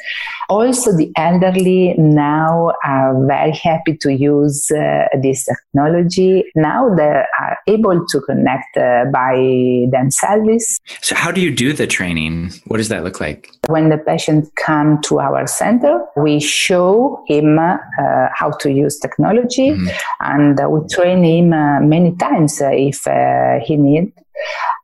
Also, 0.48 0.90
the 0.96 1.12
elderly 1.16 1.94
now 1.98 2.72
are 2.82 3.26
very 3.26 3.52
happy 3.52 3.96
to 3.98 4.12
use 4.12 4.70
uh, 4.72 5.06
this 5.22 5.44
technology. 5.44 6.44
Now 6.56 6.92
they 6.96 7.22
are 7.40 7.58
able 7.66 8.06
to 8.06 8.20
connect 8.20 8.76
uh, 8.76 9.04
by 9.12 9.86
themselves. 9.90 10.80
So, 11.02 11.14
how 11.14 11.30
do 11.30 11.40
you 11.40 11.54
do 11.54 11.72
the 11.72 11.86
training? 11.86 12.52
What 12.66 12.78
does 12.78 12.88
that 12.88 13.04
look 13.04 13.20
like? 13.20 13.50
When 13.68 13.88
the 13.88 13.98
patient 13.98 14.54
come 14.56 15.00
to 15.02 15.20
our 15.20 15.46
center, 15.46 16.04
we 16.16 16.40
show 16.40 17.22
him 17.26 17.58
uh, 17.58 17.76
how 18.32 18.50
to 18.60 18.70
use 18.70 18.98
technology, 18.98 19.70
mm-hmm. 19.70 19.88
and 20.20 20.60
we 20.72 20.88
train 20.88 21.24
him 21.24 21.50
many 21.88 22.14
times 22.16 22.60
if 22.60 23.06
he 23.66 23.76
need 23.76 24.12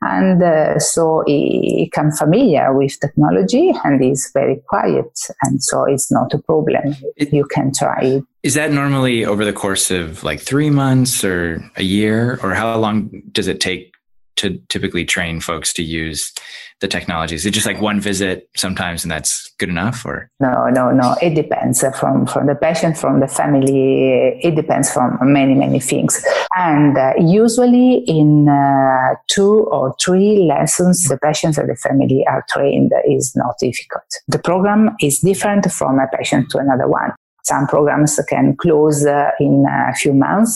and 0.03 0.43
uh, 0.43 0.79
so 0.79 1.23
he 1.27 1.91
become 1.91 2.11
familiar 2.11 2.75
with 2.75 2.99
technology 3.01 3.73
and 3.85 4.03
is 4.03 4.31
very 4.33 4.63
quiet 4.69 5.19
and 5.43 5.63
so 5.63 5.85
it's 5.85 6.11
not 6.11 6.33
a 6.33 6.39
problem 6.39 6.95
it, 7.17 7.33
you 7.33 7.45
can 7.45 7.73
try 7.73 8.01
it 8.01 8.25
is 8.43 8.55
that 8.55 8.73
normally 8.73 9.25
over 9.25 9.45
the 9.45 9.53
course 9.53 9.91
of 9.91 10.25
like 10.25 10.41
three 10.41 10.71
months 10.71 11.23
or 11.25 11.63
a 11.77 11.83
year 11.83 12.41
or 12.43 12.55
how 12.55 12.77
long 12.79 13.23
does 13.33 13.47
it 13.47 13.61
take 13.61 13.93
to 14.37 14.59
typically 14.71 15.05
train 15.05 15.39
folks 15.39 15.75
to 15.75 15.83
use 15.83 16.33
the 16.81 16.89
technologies? 16.89 17.41
Is 17.41 17.47
it 17.47 17.51
just 17.51 17.67
like 17.67 17.79
one 17.83 18.01
visit 18.01 18.49
sometimes 18.57 19.05
and 19.05 19.11
that's 19.11 19.53
good 19.59 19.69
enough 19.69 20.07
or? 20.07 20.31
No, 20.41 20.69
no, 20.71 20.91
no. 20.91 21.15
It 21.21 21.35
depends 21.35 21.85
from, 21.99 22.25
from 22.27 22.47
the 22.47 22.55
patient, 22.55 22.97
from 22.97 23.21
the 23.21 23.29
family. 23.29 24.39
It 24.43 24.57
depends 24.57 24.91
from 24.91 25.19
many, 25.21 25.55
many 25.55 25.79
things. 25.79 26.25
And 26.57 26.97
uh, 26.97 27.13
usually 27.19 27.97
in 28.07 28.49
uh, 28.49 29.17
two 29.27 29.65
or 29.71 29.95
three 30.03 30.47
lessons, 30.49 31.07
the 31.09 31.19
patients 31.19 31.59
and 31.59 31.69
the 31.69 31.77
family 31.77 32.25
are 32.27 32.43
trained 32.49 32.93
is 33.07 33.37
not 33.37 33.57
difficult. 33.61 34.05
The 34.29 34.39
program 34.39 34.97
is 35.03 35.19
different 35.19 35.71
from 35.71 35.99
a 35.99 36.07
patient 36.17 36.49
to 36.53 36.59
another 36.59 36.89
one. 36.89 37.13
Some 37.51 37.67
programs 37.67 38.19
can 38.29 38.57
close 38.57 39.05
uh, 39.05 39.31
in 39.41 39.67
a 39.69 39.95
few 39.95 40.15
months 40.15 40.53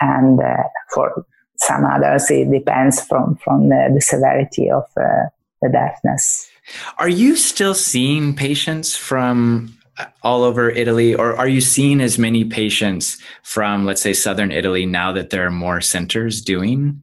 and 0.00 0.38
uh, 0.40 0.62
for 0.94 1.26
some 1.58 1.84
others 1.84 2.30
it 2.30 2.50
depends 2.50 3.00
from, 3.08 3.36
from 3.42 3.68
the, 3.68 3.90
the 3.94 4.00
severity 4.00 4.70
of 4.70 4.84
uh, 4.96 5.26
the 5.62 5.68
deafness. 5.68 6.48
Are 6.98 7.08
you 7.08 7.34
still 7.36 7.74
seeing 7.74 8.34
patients 8.34 8.96
from 8.96 9.76
all 10.22 10.42
over 10.44 10.70
Italy, 10.70 11.14
or 11.14 11.34
are 11.36 11.48
you 11.48 11.60
seeing 11.60 12.00
as 12.00 12.18
many 12.18 12.44
patients 12.44 13.18
from, 13.42 13.86
let's 13.86 14.02
say, 14.02 14.12
southern 14.12 14.52
Italy 14.52 14.84
now 14.84 15.12
that 15.12 15.30
there 15.30 15.46
are 15.46 15.50
more 15.50 15.80
centers 15.80 16.42
doing 16.42 17.02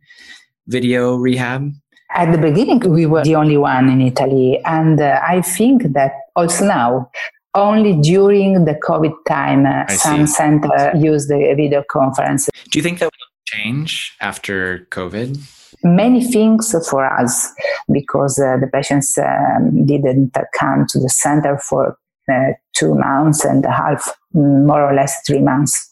video 0.68 1.16
rehab? 1.16 1.72
At 2.14 2.32
the 2.32 2.38
beginning, 2.38 2.80
we 2.92 3.08
were 3.08 3.24
the 3.24 3.36
only 3.36 3.58
one 3.58 3.90
in 3.90 4.02
Italy. 4.02 4.62
And 4.66 5.02
uh, 5.02 5.20
I 5.28 5.42
think 5.42 5.94
that 5.94 6.14
also 6.36 6.66
now, 6.66 7.10
only 7.56 7.96
during 8.02 8.66
the 8.66 8.76
COVID 8.76 9.14
time, 9.28 9.66
uh, 9.66 9.88
some 9.88 10.28
centers 10.28 11.02
use 11.02 11.28
the 11.28 11.54
video 11.56 11.84
conference. 11.90 12.50
Do 12.70 12.80
you 12.80 12.84
think 12.84 13.00
that 13.00 13.06
will 13.06 13.12
change 13.46 14.16
after 14.20 14.88
COVID? 14.92 15.38
many 15.84 16.24
things 16.24 16.74
for 16.90 17.06
us 17.06 17.52
because 17.92 18.40
uh, 18.40 18.58
the 18.58 18.68
patients 18.68 19.18
um, 19.18 19.86
didn't 19.86 20.36
come 20.58 20.86
to 20.88 21.00
the 21.00 21.10
center 21.10 21.58
for 21.58 21.98
uh, 22.32 22.54
two 22.74 22.96
months 22.96 23.44
and 23.44 23.66
a 23.66 23.72
half, 23.72 24.10
more 24.34 24.82
or 24.82 24.94
less 24.94 25.14
three 25.28 25.42
months. 25.42 25.90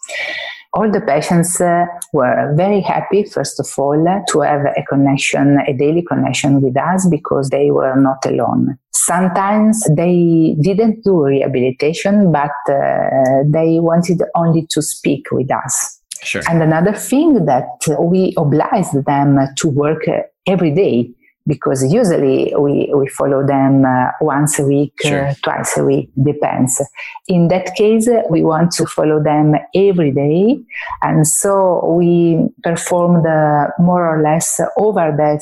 All 0.74 0.90
the 0.90 1.02
patients 1.02 1.60
uh, 1.60 1.86
were 2.14 2.54
very 2.56 2.80
happy, 2.80 3.24
first 3.24 3.60
of 3.60 3.68
all, 3.78 4.24
to 4.30 4.40
have 4.40 4.62
a 4.62 4.84
connection, 4.88 5.60
a 5.68 5.74
daily 5.74 6.02
connection 6.02 6.62
with 6.62 6.78
us 6.78 7.08
because 7.10 7.50
they 7.50 7.72
were 7.72 7.96
not 7.96 8.26
alone. 8.26 8.78
Sometimes 8.94 9.84
they 9.96 10.56
didn't 10.62 11.04
do 11.04 11.26
rehabilitation, 11.26 12.32
but 12.32 12.52
uh, 12.70 13.44
they 13.46 13.80
wanted 13.80 14.24
only 14.36 14.66
to 14.70 14.82
speak 14.82 15.26
with 15.32 15.52
us 15.52 16.02
Sure. 16.24 16.44
And 16.48 16.62
another 16.62 16.94
thing 16.94 17.46
that 17.46 17.66
we 18.00 18.34
obliged 18.38 18.94
them 19.06 19.40
to 19.58 19.68
work 19.68 20.04
every 20.48 20.72
day 20.72 21.10
because 21.52 21.84
usually 21.92 22.54
we, 22.58 22.92
we 22.96 23.08
follow 23.10 23.46
them 23.46 23.84
uh, 23.84 24.12
once 24.22 24.58
a 24.58 24.64
week, 24.64 24.94
sure. 25.02 25.28
uh, 25.28 25.34
twice 25.44 25.78
a 25.78 25.84
week, 25.84 26.10
depends. 26.24 26.82
In 27.28 27.50
that 27.50 27.76
case, 27.76 28.08
we 28.30 28.42
want 28.44 28.72
to 28.74 28.86
follow 28.86 29.22
them 29.22 29.56
every 29.76 30.12
day. 30.12 30.60
And 31.02 31.28
so 31.28 31.94
we 31.98 32.48
performed 32.64 33.26
uh, 33.26 33.68
more 33.80 34.04
or 34.08 34.22
less 34.22 34.62
over 34.78 35.14
the 35.16 35.42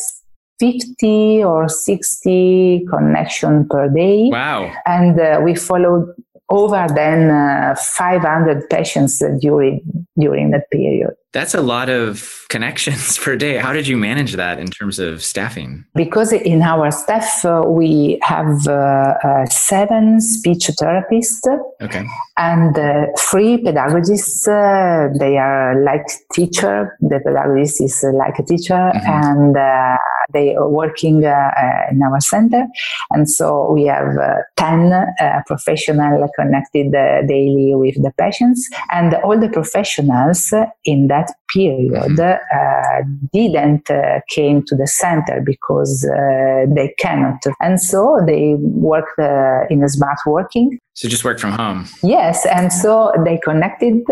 50 0.60 1.44
or 1.44 1.70
60 1.70 2.86
connection 2.90 3.68
per 3.70 3.88
day. 3.90 4.30
Wow. 4.32 4.72
And 4.86 5.20
uh, 5.20 5.42
we 5.44 5.56
followed 5.56 6.14
over 6.50 6.88
then 6.96 7.30
uh, 7.30 7.76
500 7.76 8.70
patients 8.70 9.22
during 9.40 9.82
during 10.18 10.50
that 10.52 10.70
period. 10.72 11.12
That's 11.32 11.54
a 11.54 11.62
lot 11.62 11.90
of 11.90 12.40
connections 12.50 13.18
per 13.24 13.36
day. 13.36 13.58
How 13.58 13.72
did 13.72 13.88
you 13.88 13.98
manage 13.98 14.34
that 14.34 14.60
in 14.60 14.68
terms 14.68 14.98
of 15.00 15.24
staffing? 15.24 15.86
Because 15.94 16.34
in 16.34 16.62
our 16.64 16.92
staff 16.92 17.46
uh, 17.46 17.64
we 17.68 18.20
have 18.24 18.68
uh, 18.68 19.14
uh 19.24 19.46
seven 19.46 20.20
speech 20.22 20.66
therapists, 20.80 21.46
okay, 21.82 22.06
and 22.38 22.78
uh, 22.78 23.06
three 23.18 23.58
pedagogists. 23.58 24.48
Uh, 24.48 25.10
they 25.20 25.38
are 25.38 25.84
like 25.84 26.06
teacher. 26.34 26.98
The 27.02 27.20
pedagogist 27.26 27.82
is 27.82 28.04
like 28.14 28.40
a 28.40 28.44
teacher, 28.44 28.74
mm-hmm. 28.74 29.06
and 29.08 30.00
they 30.34 30.56
are 30.56 30.70
working 30.70 31.24
in 31.24 32.02
our 32.04 32.20
center. 32.20 32.66
And 33.12 33.30
so 33.30 33.72
we 33.72 33.86
have 33.86 34.16
ten 34.58 35.06
professionals 35.46 36.30
connected 36.36 36.92
daily 36.92 37.76
with 37.76 38.02
the 38.02 38.12
patients, 38.18 38.68
and 38.92 39.14
all 39.16 39.40
the 39.40 39.50
professionals 39.50 40.54
in 40.86 41.08
that 41.08 41.19
period 41.52 41.92
mm-hmm. 41.92 42.20
uh, 42.22 43.30
didn't 43.34 43.90
uh, 43.90 44.20
came 44.30 44.64
to 44.66 44.76
the 44.76 44.88
center 44.88 45.42
because 45.46 46.06
uh, 46.06 46.66
they 46.76 46.94
cannot. 47.00 47.42
And 47.60 47.82
so 47.82 48.20
they 48.26 48.56
worked 48.60 49.18
uh, 49.20 49.62
in 49.70 49.84
a 49.84 49.90
smart 49.90 50.20
working. 50.26 50.80
So 50.94 51.08
just 51.08 51.24
work 51.24 51.40
from 51.40 51.52
home? 51.52 51.88
Yes 52.04 52.46
and 52.46 52.72
so 52.72 53.12
they 53.26 53.40
connected 53.44 54.04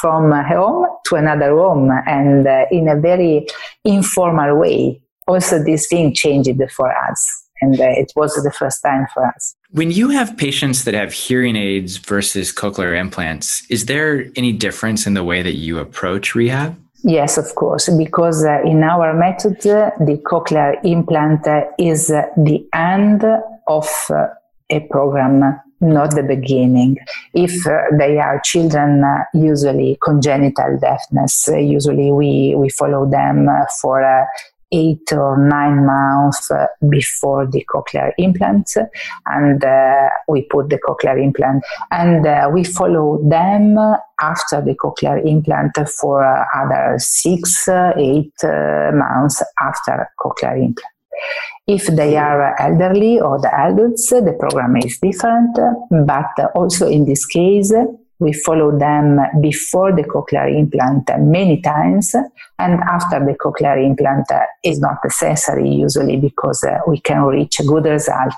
from 0.00 0.32
home 0.32 0.86
to 1.06 1.16
another 1.16 1.50
home 1.50 1.90
and 2.06 2.46
uh, 2.46 2.64
in 2.70 2.88
a 2.88 2.98
very 2.98 3.46
informal 3.84 4.58
way. 4.58 5.00
Also 5.26 5.62
this 5.62 5.86
thing 5.88 6.14
changed 6.14 6.60
for 6.76 6.94
us 7.08 7.43
and 7.64 7.80
uh, 7.80 8.02
it 8.02 8.12
was 8.16 8.30
the 8.48 8.54
first 8.60 8.82
time 8.82 9.06
for 9.12 9.26
us. 9.26 9.56
When 9.70 9.90
you 9.90 10.06
have 10.10 10.36
patients 10.36 10.84
that 10.84 10.94
have 10.94 11.12
hearing 11.12 11.56
aids 11.56 11.96
versus 11.96 12.52
cochlear 12.52 12.98
implants, 13.04 13.48
is 13.70 13.86
there 13.86 14.26
any 14.36 14.52
difference 14.52 15.06
in 15.08 15.14
the 15.14 15.24
way 15.24 15.42
that 15.42 15.56
you 15.66 15.78
approach 15.78 16.34
rehab? 16.34 16.76
Yes, 17.02 17.36
of 17.36 17.54
course, 17.54 17.90
because 18.04 18.44
uh, 18.44 18.62
in 18.64 18.82
our 18.82 19.12
method, 19.12 19.58
uh, 19.66 19.90
the 20.08 20.16
cochlear 20.30 20.70
implant 20.84 21.46
uh, 21.46 21.64
is 21.78 22.10
uh, 22.10 22.22
the 22.36 22.66
end 22.72 23.24
of 23.66 23.88
uh, 24.10 24.28
a 24.70 24.80
program 24.94 25.60
not 25.84 26.14
the 26.14 26.22
beginning. 26.22 26.96
If 27.34 27.66
uh, 27.66 27.82
they 27.98 28.18
are 28.18 28.40
children, 28.42 29.04
uh, 29.04 29.24
usually 29.34 29.98
congenital 30.02 30.78
deafness, 30.80 31.48
uh, 31.48 31.56
usually 31.56 32.10
we, 32.10 32.54
we 32.56 32.70
follow 32.70 33.08
them 33.08 33.48
for 33.80 34.00
eight 34.74 35.12
or 35.12 35.36
nine 35.38 35.86
months 35.86 36.50
before 36.88 37.46
the 37.46 37.64
cochlear 37.72 38.12
implant 38.18 38.68
and 39.26 39.64
uh, 39.64 40.08
we 40.28 40.42
put 40.42 40.68
the 40.68 40.78
cochlear 40.78 41.22
implant 41.22 41.62
and 41.90 42.26
uh, 42.26 42.50
we 42.52 42.64
follow 42.64 43.20
them 43.28 43.78
after 44.20 44.60
the 44.60 44.74
cochlear 44.74 45.24
implant 45.24 45.76
for 45.88 46.24
other 46.56 46.96
six 46.98 47.68
eight 47.96 48.34
uh, 48.42 48.90
months 48.92 49.42
after 49.60 50.10
cochlear 50.20 50.56
implant. 50.56 50.90
If 51.66 51.86
they 51.86 52.16
are 52.16 52.60
elderly 52.60 53.20
or 53.20 53.40
the 53.40 53.54
adults 53.54 54.10
the 54.10 54.36
program 54.38 54.76
is 54.76 54.98
different 54.98 55.56
but 55.90 56.50
also 56.54 56.88
in 56.88 57.04
this 57.04 57.24
case 57.24 57.72
we 58.24 58.32
follow 58.32 58.76
them 58.78 59.20
before 59.42 59.94
the 59.94 60.02
cochlear 60.02 60.48
implant 60.58 61.10
many 61.18 61.60
times, 61.60 62.14
and 62.58 62.80
after 62.80 63.20
the 63.20 63.34
cochlear 63.34 63.76
implant 63.84 64.26
is 64.64 64.80
not 64.80 64.96
necessary 65.04 65.68
usually 65.68 66.16
because 66.16 66.64
uh, 66.64 66.78
we 66.88 66.98
can 67.00 67.22
reach 67.22 67.60
a 67.60 67.64
good 67.64 67.84
result 67.84 68.32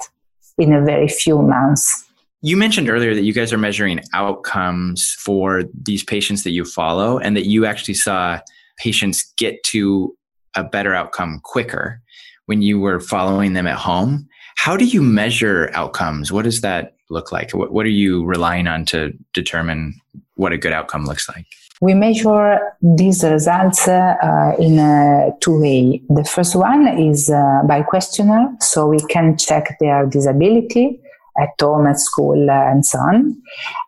in 0.58 0.72
a 0.72 0.84
very 0.84 1.06
few 1.06 1.40
months. 1.40 2.04
You 2.42 2.56
mentioned 2.56 2.90
earlier 2.90 3.14
that 3.14 3.22
you 3.22 3.32
guys 3.32 3.52
are 3.52 3.58
measuring 3.58 4.00
outcomes 4.12 5.14
for 5.20 5.62
these 5.84 6.02
patients 6.02 6.42
that 6.42 6.50
you 6.50 6.64
follow, 6.64 7.18
and 7.18 7.36
that 7.36 7.46
you 7.46 7.64
actually 7.64 7.94
saw 7.94 8.40
patients 8.78 9.32
get 9.38 9.62
to 9.64 10.16
a 10.56 10.64
better 10.64 10.94
outcome 10.94 11.40
quicker 11.44 12.02
when 12.46 12.60
you 12.60 12.80
were 12.80 12.98
following 12.98 13.52
them 13.52 13.68
at 13.68 13.76
home. 13.76 14.28
How 14.56 14.76
do 14.76 14.84
you 14.84 15.00
measure 15.00 15.70
outcomes? 15.74 16.32
What 16.32 16.44
does 16.44 16.60
that 16.62 16.95
look 17.10 17.32
like? 17.32 17.52
What, 17.52 17.72
what 17.72 17.86
are 17.86 17.90
you 17.90 18.24
relying 18.24 18.66
on 18.66 18.84
to 18.86 19.12
determine 19.32 19.94
what 20.34 20.52
a 20.52 20.58
good 20.58 20.72
outcome 20.72 21.04
looks 21.04 21.28
like? 21.28 21.46
We 21.80 21.92
measure 21.92 22.58
these 22.80 23.22
results 23.22 23.86
uh, 23.86 24.54
in 24.58 24.78
uh, 24.78 25.32
two 25.40 25.60
ways. 25.60 26.00
The 26.08 26.24
first 26.24 26.56
one 26.56 26.88
is 26.88 27.28
uh, 27.28 27.62
by 27.66 27.82
questionnaire, 27.82 28.48
so 28.60 28.86
we 28.86 29.00
can 29.10 29.36
check 29.36 29.76
their 29.78 30.06
disability 30.06 31.00
at 31.38 31.50
home, 31.60 31.86
at 31.86 31.98
school, 31.98 32.50
uh, 32.50 32.70
and 32.70 32.84
so 32.84 32.98
on. 32.98 33.36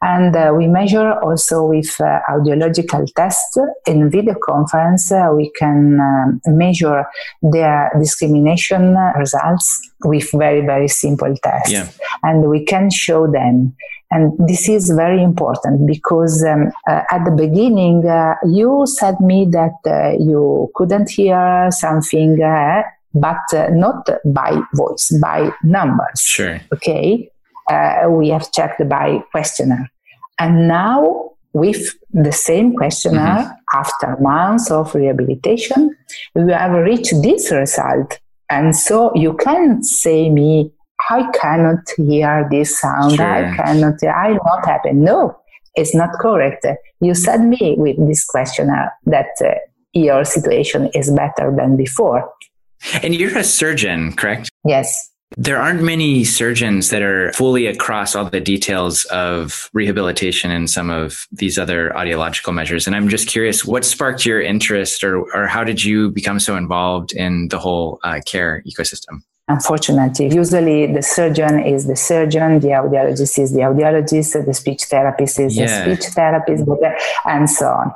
And 0.02 0.34
uh, 0.34 0.52
we 0.56 0.66
measure 0.66 1.12
also 1.20 1.64
with 1.66 2.00
uh, 2.00 2.20
audiological 2.30 3.06
tests. 3.14 3.58
In 3.86 4.10
video 4.10 4.34
conference, 4.42 5.10
uh, 5.12 5.28
we 5.34 5.50
can 5.58 5.98
um, 6.00 6.40
measure 6.46 7.06
their 7.42 7.90
discrimination 7.98 8.94
results 9.16 9.90
with 10.04 10.30
very, 10.32 10.64
very 10.64 10.88
simple 10.88 11.34
tests. 11.42 11.72
Yeah. 11.72 11.88
And 12.22 12.48
we 12.48 12.64
can 12.64 12.90
show 12.90 13.26
them. 13.26 13.74
And 14.10 14.32
this 14.48 14.68
is 14.68 14.90
very 14.90 15.22
important 15.22 15.86
because 15.86 16.42
um, 16.42 16.72
uh, 16.88 17.02
at 17.10 17.24
the 17.26 17.30
beginning, 17.30 18.06
uh, 18.06 18.36
you 18.46 18.84
said 18.86 19.20
me 19.20 19.46
that 19.50 20.16
you 20.18 20.70
couldn't 20.74 21.10
hear 21.10 21.68
something 21.70 22.38
but 23.14 23.40
uh, 23.54 23.68
not 23.70 24.08
by 24.26 24.60
voice, 24.74 25.10
by 25.20 25.50
numbers. 25.62 26.20
Sure. 26.20 26.60
Okay 26.72 27.30
uh, 27.70 28.08
we 28.08 28.28
have 28.28 28.50
checked 28.52 28.86
by 28.88 29.18
questionnaire. 29.30 29.90
And 30.38 30.68
now 30.68 31.30
with 31.52 31.96
the 32.12 32.32
same 32.32 32.74
questionnaire 32.74 33.44
mm-hmm. 33.44 33.78
after 33.78 34.16
months 34.20 34.70
of 34.70 34.94
rehabilitation, 34.94 35.96
we 36.34 36.52
have 36.52 36.72
reached 36.72 37.14
this 37.22 37.50
result. 37.50 38.18
And 38.50 38.74
so 38.76 39.12
you 39.14 39.36
can 39.36 39.82
say 39.82 40.30
me, 40.30 40.72
I 41.10 41.30
cannot 41.32 41.88
hear 41.96 42.46
this 42.50 42.80
sound. 42.80 43.16
Sure. 43.16 43.24
I 43.24 43.56
cannot, 43.56 43.94
I'm 44.04 44.38
not 44.44 44.66
happy. 44.66 44.92
No, 44.92 45.38
it's 45.74 45.94
not 45.94 46.10
correct. 46.20 46.66
You 47.00 47.14
said 47.14 47.40
me 47.40 47.76
with 47.78 47.96
this 48.08 48.24
questionnaire 48.24 48.92
that 49.06 49.28
uh, 49.44 49.54
your 49.92 50.24
situation 50.24 50.90
is 50.94 51.10
better 51.10 51.54
than 51.56 51.76
before. 51.76 52.30
And 53.02 53.14
you're 53.14 53.36
a 53.36 53.44
surgeon, 53.44 54.12
correct? 54.12 54.50
Yes. 54.64 55.10
There 55.36 55.60
aren't 55.60 55.82
many 55.82 56.24
surgeons 56.24 56.88
that 56.90 57.02
are 57.02 57.32
fully 57.32 57.66
across 57.66 58.14
all 58.14 58.24
the 58.24 58.40
details 58.40 59.04
of 59.06 59.68
rehabilitation 59.72 60.50
and 60.50 60.70
some 60.70 60.90
of 60.90 61.26
these 61.30 61.58
other 61.58 61.90
audiological 61.90 62.54
measures. 62.54 62.86
And 62.86 62.96
I'm 62.96 63.08
just 63.08 63.28
curious, 63.28 63.64
what 63.64 63.84
sparked 63.84 64.24
your 64.24 64.40
interest 64.40 65.04
or, 65.04 65.18
or 65.34 65.46
how 65.46 65.64
did 65.64 65.84
you 65.84 66.10
become 66.10 66.40
so 66.40 66.56
involved 66.56 67.12
in 67.12 67.48
the 67.48 67.58
whole 67.58 68.00
uh, 68.04 68.20
care 68.24 68.62
ecosystem? 68.66 69.22
Unfortunately, 69.48 70.28
usually 70.34 70.92
the 70.92 71.02
surgeon 71.02 71.60
is 71.60 71.86
the 71.86 71.96
surgeon, 71.96 72.60
the 72.60 72.68
audiologist 72.68 73.38
is 73.38 73.52
the 73.52 73.60
audiologist, 73.60 74.44
the 74.44 74.52
speech 74.52 74.84
therapist 74.84 75.40
is 75.40 75.56
yeah. 75.56 75.84
the 75.86 75.96
speech 75.96 76.12
therapist, 76.12 76.64
and 77.24 77.48
so 77.48 77.66
on 77.66 77.94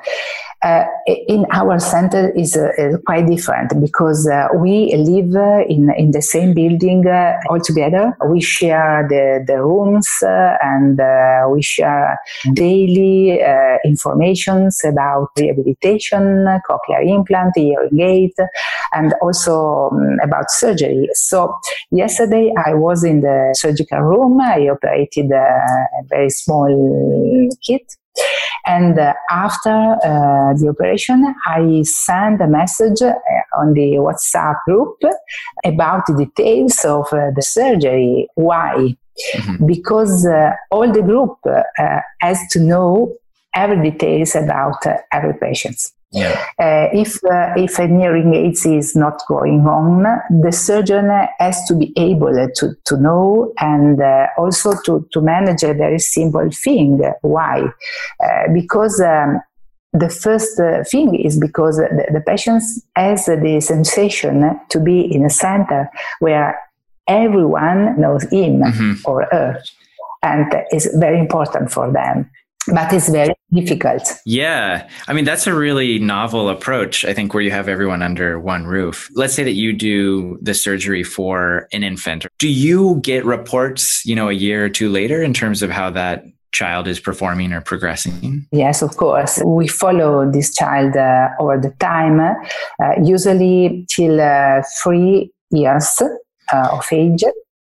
uh, 0.63 0.85
in 1.07 1.45
our 1.53 1.79
center 1.81 2.31
is, 2.31 2.57
uh, 2.57 2.71
is, 2.79 2.97
quite 3.05 3.27
different 3.27 3.73
because 3.81 4.29
uh, 4.29 4.47
we 4.57 4.95
live 4.95 5.35
in, 5.69 5.93
in 5.97 6.13
the 6.13 6.23
same 6.23 6.55
building 6.55 7.07
uh, 7.07 7.33
all 7.51 7.59
together. 7.59 8.17
We 8.29 8.41
share 8.41 9.07
the, 9.09 9.45
the 9.47 9.63
rooms 9.63 10.09
uh, 10.23 10.57
and 10.63 11.01
uh, 11.01 11.49
we 11.51 11.63
share 11.63 12.19
daily 12.53 13.41
informations 13.85 14.81
about 14.85 15.31
rehabilitation, 15.37 16.47
cochlear 16.69 17.09
implant, 17.09 17.53
hearing 17.57 18.01
aid, 18.01 18.35
and 18.93 19.15
also 19.21 19.91
um, 19.93 20.19
about 20.23 20.51
surgery. 20.51 21.09
So 21.15 21.59
yesterday 21.91 22.53
I 22.65 22.75
was 22.75 23.03
in 23.03 23.21
the 23.23 23.55
surgical 23.57 24.01
room. 24.01 24.41
I 24.41 24.69
operated 24.69 25.31
a 25.33 25.67
very 26.09 26.31
small 26.31 27.49
kit 27.67 27.97
and 28.67 28.99
uh, 28.99 29.15
after 29.31 29.71
uh, 29.71 30.55
the 30.55 30.69
operation, 30.69 31.35
I 31.47 31.83
sent 31.83 32.41
a 32.41 32.47
message 32.47 33.03
uh, 33.03 33.13
on 33.59 33.73
the 33.75 33.97
WhatsApp 33.97 34.57
group 34.65 34.99
about 35.65 36.07
the 36.07 36.15
details 36.15 36.85
of 36.85 37.13
uh, 37.13 37.31
the 37.35 37.43
surgery. 37.43 38.29
Why? 38.35 38.97
Mm-hmm. 39.35 39.67
Because 39.67 40.27
uh, 40.27 40.53
all 40.71 40.91
the 40.91 41.03
group 41.03 41.39
uh, 41.47 42.01
has 42.21 42.39
to 42.53 42.61
know 42.61 43.15
every 43.55 43.91
details 43.91 44.35
about 44.35 44.85
every 45.13 45.35
patient. 45.35 45.77
Yeah. 46.13 46.45
Uh, 46.59 46.89
if 46.93 47.17
uh, 47.25 47.55
if 47.57 47.79
a 47.79 47.87
hearing 47.87 48.35
aid 48.35 48.59
is 48.67 48.95
not 48.95 49.23
going 49.27 49.67
on, 49.67 50.03
the 50.43 50.53
surgeon 50.53 51.09
has 51.39 51.65
to 51.69 51.75
be 51.75 51.93
able 51.97 52.35
to, 52.57 52.77
to 52.85 52.97
know 52.99 53.53
and 53.59 54.01
uh, 54.01 54.27
also 54.37 54.75
to, 54.85 55.09
to 55.13 55.21
manage 55.23 55.63
a 55.63 55.73
very 55.73 55.99
simple 55.99 56.51
thing. 56.51 57.01
Why? 57.23 57.63
Uh, 58.23 58.53
because 58.53 59.01
um, 59.01 59.41
the 59.95 60.11
first 60.11 60.61
uh, 60.61 60.85
thing 60.85 61.15
is 61.15 61.39
because 61.39 61.79
the, 61.79 62.07
the 62.13 62.21
patient 62.21 62.63
has 62.95 63.25
the 63.25 63.61
sensation 63.63 64.61
to 64.69 64.81
be 64.81 65.01
in 65.01 65.25
a 65.25 65.31
center 65.31 65.89
where 66.21 66.61
everyone 67.07 67.99
knows 67.99 68.25
him 68.25 68.61
mm-hmm. 68.61 68.93
or 69.07 69.27
her, 69.33 69.63
and 70.23 70.47
it's 70.71 70.95
very 70.95 71.19
important 71.19 71.73
for 71.73 71.91
them 71.91 72.31
but 72.69 72.93
it's 72.93 73.09
very 73.09 73.35
difficult. 73.53 74.03
Yeah. 74.25 74.89
I 75.09 75.13
mean, 75.13 75.25
that's 75.25 75.47
a 75.47 75.55
really 75.55 75.99
novel 75.99 76.49
approach, 76.49 77.05
I 77.05 77.13
think, 77.13 77.35
where 77.35 77.43
you 77.43 77.51
have 77.51 77.69
everyone 77.69 78.03
under 78.03 78.39
one 78.39 78.67
roof. 78.67 79.11
Let's 79.15 79.35
say 79.35 79.45
that 79.45 79.53
you 79.53 79.73
do 79.73 80.39
the 80.41 80.55
surgery 80.55 81.03
for 81.03 81.69
an 81.73 81.83
infant. 81.83 82.27
Do 82.39 82.49
you 82.49 83.01
get 83.03 83.25
reports, 83.25 84.05
you 84.07 84.15
know, 84.15 84.29
a 84.29 84.33
year 84.33 84.65
or 84.65 84.69
two 84.69 84.89
later 84.89 85.23
in 85.23 85.35
terms 85.35 85.63
of 85.63 85.71
how 85.71 85.91
that 85.91 86.25
child 86.53 86.87
is 86.87 87.01
performing 87.01 87.53
or 87.53 87.61
progressing? 87.61 88.47
Yes, 88.53 88.83
of 88.83 88.97
course. 88.97 89.41
We 89.45 89.67
follow 89.69 90.31
this 90.31 90.55
child 90.55 90.97
uh, 90.97 91.31
over 91.41 91.59
the 91.59 91.71
time, 91.81 92.21
uh, 92.21 92.35
usually 93.03 93.87
till 93.89 94.21
uh, 94.21 94.63
three 94.83 95.33
years 95.51 96.01
uh, 96.53 96.69
of 96.71 96.87
age. 96.93 97.25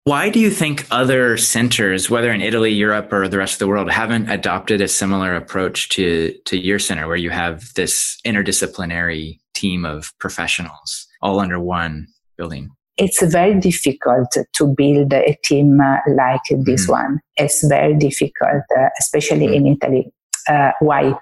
Why 0.06 0.28
do 0.28 0.38
you 0.38 0.50
think 0.50 0.86
other 0.90 1.38
centers, 1.38 2.10
whether 2.10 2.30
in 2.30 2.42
Italy, 2.42 2.70
Europe, 2.70 3.10
or 3.10 3.26
the 3.26 3.38
rest 3.38 3.54
of 3.54 3.58
the 3.60 3.66
world, 3.66 3.90
haven't 3.90 4.28
adopted 4.28 4.82
a 4.82 4.88
similar 4.88 5.34
approach 5.34 5.88
to, 5.90 6.34
to 6.44 6.58
your 6.58 6.78
center 6.78 7.08
where 7.08 7.16
you 7.16 7.30
have 7.30 7.72
this 7.72 8.18
interdisciplinary 8.22 9.38
team 9.54 9.86
of 9.86 10.12
professionals 10.18 11.06
all 11.22 11.40
under 11.40 11.58
one 11.58 12.06
building? 12.36 12.68
It's 12.98 13.22
very 13.22 13.58
difficult 13.58 14.28
to 14.52 14.66
build 14.76 15.14
a 15.14 15.38
team 15.42 15.78
like 15.78 16.40
this 16.50 16.82
mm-hmm. 16.82 16.92
one. 16.92 17.20
It's 17.38 17.66
very 17.66 17.96
difficult, 17.96 18.62
uh, 18.78 18.88
especially 19.00 19.46
mm-hmm. 19.46 19.66
in 19.66 19.78
Italy. 19.82 20.12
Uh, 20.48 20.72
why? 20.80 21.14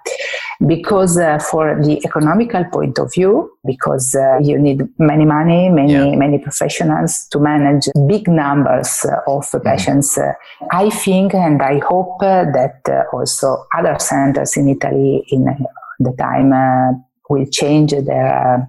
Because 0.66 1.18
uh, 1.18 1.38
for 1.38 1.80
the 1.82 2.00
economical 2.04 2.64
point 2.64 2.98
of 2.98 3.12
view, 3.12 3.50
because 3.64 4.14
uh, 4.14 4.38
you 4.38 4.58
need 4.58 4.82
many 4.98 5.24
money, 5.24 5.68
many 5.68 5.92
yeah. 5.92 6.16
many 6.16 6.38
professionals 6.38 7.26
to 7.30 7.38
manage 7.38 7.88
big 8.08 8.28
numbers 8.28 9.04
of 9.26 9.44
mm-hmm. 9.44 9.68
patients. 9.68 10.18
I 10.70 10.90
think 10.90 11.35
and 11.35 11.62
I 11.62 11.78
hope 11.78 12.18
that 12.20 13.08
also 13.12 13.64
other 13.76 13.96
centers 13.98 14.56
in 14.56 14.68
Italy 14.68 15.24
in 15.30 15.44
the 16.00 16.12
time 16.18 17.04
will 17.28 17.46
change 17.46 17.92
their 17.92 18.68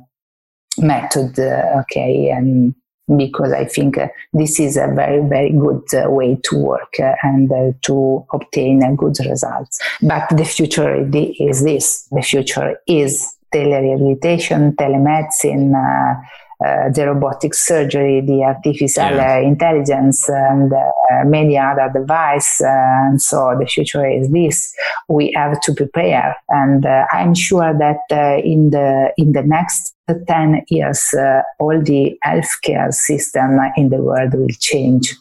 method. 0.77 1.37
okay, 1.39 2.29
and 2.29 2.75
because 3.17 3.51
I 3.51 3.65
think 3.65 3.97
uh, 3.97 4.07
this 4.31 4.59
is 4.59 4.77
a 4.77 4.87
very, 4.93 5.21
very 5.27 5.51
good 5.51 5.83
uh, 5.93 6.09
way 6.09 6.37
to 6.43 6.57
work 6.57 6.95
uh, 6.99 7.13
and 7.23 7.51
uh, 7.51 7.71
to 7.83 8.25
obtain 8.33 8.95
good 8.95 9.17
results. 9.25 9.79
But 10.01 10.29
the 10.29 10.45
future 10.45 10.95
is 10.95 11.63
this. 11.63 12.07
The 12.11 12.21
future 12.21 12.79
is 12.87 13.35
telerehabilitation, 13.53 14.75
telemedicine, 14.75 15.73
uh, 15.75 16.13
uh, 16.13 16.21
Eh, 16.61 16.89
the 16.93 17.07
robotic 17.07 17.53
surgery, 17.53 18.21
the 18.21 18.43
artificial 18.43 19.03
yeah. 19.03 19.37
Eh, 19.37 19.39
intelligence, 19.39 20.29
and 20.29 20.71
eh, 20.71 21.23
many 21.25 21.57
other 21.57 21.89
devices. 21.93 22.61
and 22.65 23.21
so 23.21 23.55
the 23.59 23.65
future 23.65 24.05
is 24.05 24.29
this. 24.29 24.73
We 25.09 25.33
have 25.35 25.59
to 25.61 25.73
prepare, 25.73 26.37
and 26.49 26.85
I'm 27.11 27.33
sure 27.33 27.73
that 27.77 28.41
in 28.43 28.69
the 28.69 29.11
in 29.17 29.31
the 29.33 29.43
next 29.43 29.95
10 30.07 30.63
years, 30.69 31.13
uh, 31.13 31.41
all 31.59 31.81
the 31.81 32.17
healthcare 32.25 32.93
system 32.93 33.59
in 33.77 33.89
the 33.89 33.97
world 33.97 34.33
will 34.33 34.55
change. 34.59 35.15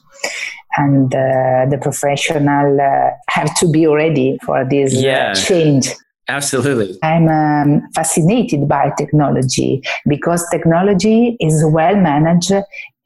And 0.76 1.14
uh, 1.14 1.66
the 1.70 1.78
professional 1.80 2.80
uh, 2.80 3.10
have 3.28 3.54
to 3.56 3.70
be 3.70 3.86
ready 3.86 4.38
for 4.44 4.64
this 4.68 4.94
yeah. 4.94 5.34
change. 5.34 5.90
Absolutely. 6.28 6.98
I'm 7.02 7.28
um, 7.28 7.88
fascinated 7.94 8.68
by 8.68 8.92
technology 8.96 9.82
because 10.06 10.48
technology 10.50 11.36
is 11.40 11.64
well 11.66 11.96
managed, 11.96 12.52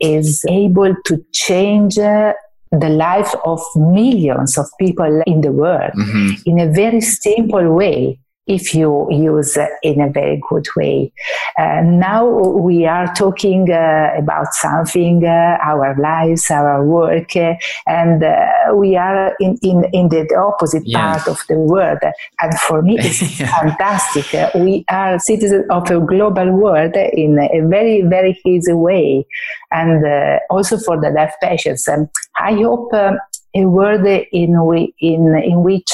is 0.00 0.44
able 0.48 0.94
to 1.06 1.24
change 1.32 1.98
uh, 1.98 2.34
the 2.72 2.88
life 2.88 3.34
of 3.44 3.60
millions 3.74 4.58
of 4.58 4.66
people 4.78 5.22
in 5.26 5.40
the 5.40 5.52
world 5.52 5.92
mm-hmm. 5.96 6.34
in 6.44 6.60
a 6.60 6.70
very 6.70 7.00
simple 7.00 7.72
way 7.72 8.18
if 8.46 8.74
you 8.74 9.08
use 9.10 9.58
in 9.82 10.00
a 10.00 10.08
very 10.08 10.40
good 10.48 10.66
way. 10.76 11.12
Uh, 11.58 11.80
now 11.82 12.26
we 12.26 12.86
are 12.86 13.12
talking 13.14 13.70
uh, 13.72 14.12
about 14.16 14.54
something, 14.54 15.24
uh, 15.24 15.58
our 15.62 15.96
lives, 15.98 16.50
our 16.50 16.84
work, 16.84 17.34
uh, 17.36 17.54
and 17.86 18.22
uh, 18.22 18.46
we 18.74 18.96
are 18.96 19.34
in, 19.40 19.58
in, 19.62 19.84
in 19.92 20.08
the 20.08 20.26
opposite 20.36 20.86
yeah. 20.86 21.14
part 21.14 21.28
of 21.28 21.40
the 21.48 21.56
world. 21.56 21.98
And 22.40 22.58
for 22.60 22.82
me, 22.82 22.96
it's 22.98 23.40
yeah. 23.40 23.60
fantastic. 23.60 24.32
Uh, 24.32 24.50
we 24.54 24.84
are 24.88 25.18
citizens 25.18 25.64
of 25.70 25.90
a 25.90 26.00
global 26.00 26.52
world 26.52 26.94
in 26.94 27.38
a 27.38 27.66
very, 27.66 28.02
very 28.02 28.40
easy 28.44 28.72
way. 28.72 29.26
And 29.72 30.04
also 30.50 30.78
for 30.78 31.00
the 31.00 31.10
deaf 31.10 31.34
patients. 31.42 31.88
Um, 31.88 32.08
I 32.38 32.52
hope 32.54 32.92
um, 32.94 33.18
a 33.56 33.64
world 33.66 34.06
in, 34.06 34.54
in, 35.00 35.42
in 35.44 35.62
which 35.62 35.90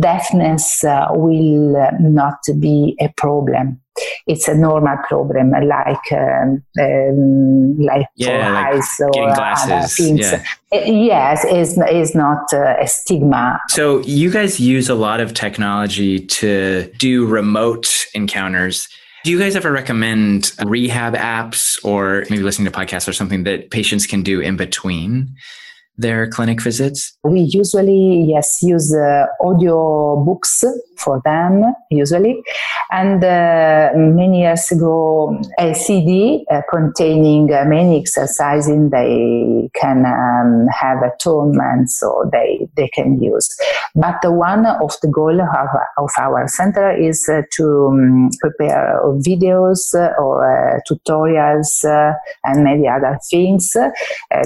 deafness 0.00 0.84
uh, 0.84 1.06
will 1.10 1.88
not 2.00 2.38
be 2.58 2.96
a 3.00 3.08
problem. 3.16 3.80
It's 4.28 4.46
a 4.46 4.54
normal 4.54 4.96
problem, 5.08 5.50
like 5.50 6.12
um, 6.12 6.62
um, 6.80 7.78
like 7.78 8.06
yeah, 8.14 8.52
like 8.52 8.74
eyes 8.74 9.00
or 9.00 9.28
other 9.28 9.88
things. 9.88 10.20
Yeah. 10.20 10.44
Uh, 10.72 10.78
yes, 10.84 11.44
is 11.44 11.76
is 11.90 12.14
not 12.14 12.52
uh, 12.52 12.76
a 12.80 12.86
stigma. 12.86 13.58
So 13.68 13.98
you 14.02 14.30
guys 14.30 14.60
use 14.60 14.88
a 14.88 14.94
lot 14.94 15.18
of 15.18 15.34
technology 15.34 16.20
to 16.26 16.88
do 16.98 17.26
remote 17.26 18.06
encounters. 18.14 18.88
Do 19.24 19.32
you 19.32 19.38
guys 19.38 19.56
ever 19.56 19.72
recommend 19.72 20.52
rehab 20.64 21.14
apps 21.14 21.84
or 21.84 22.24
maybe 22.30 22.44
listening 22.44 22.70
to 22.70 22.78
podcasts 22.78 23.08
or 23.08 23.12
something 23.12 23.42
that 23.44 23.70
patients 23.72 24.06
can 24.06 24.22
do 24.22 24.40
in 24.40 24.56
between? 24.56 25.34
Their 25.98 26.28
clinic 26.28 26.62
visits? 26.62 27.18
We 27.24 27.40
usually, 27.40 28.24
yes, 28.28 28.58
use 28.62 28.94
uh, 28.94 29.26
audio 29.44 30.24
books 30.24 30.64
for 30.96 31.20
them, 31.24 31.64
usually. 31.90 32.42
And 32.90 33.22
uh, 33.22 33.90
many 33.94 34.40
years 34.40 34.70
ago, 34.70 35.38
a 35.58 35.74
CD 35.74 36.46
uh, 36.50 36.62
containing 36.70 37.52
uh, 37.52 37.64
many 37.66 38.00
exercises 38.00 38.90
they 38.90 39.68
can 39.74 40.06
um, 40.06 40.66
have 40.68 41.02
at 41.02 41.20
home 41.22 41.58
and 41.60 41.90
so 41.90 42.28
they, 42.32 42.68
they 42.76 42.88
can 42.88 43.20
use. 43.22 43.48
But 43.94 44.20
one 44.24 44.66
of 44.66 44.92
the 45.02 45.08
goal 45.08 45.40
of, 45.40 45.68
of 45.98 46.10
our 46.18 46.48
center 46.48 46.96
is 46.96 47.28
uh, 47.28 47.42
to 47.52 47.88
um, 47.88 48.30
prepare 48.40 49.00
videos 49.26 49.92
or 50.18 50.80
tutorials 50.88 51.84
and 52.44 52.64
many 52.64 52.88
other 52.88 53.18
things 53.30 53.76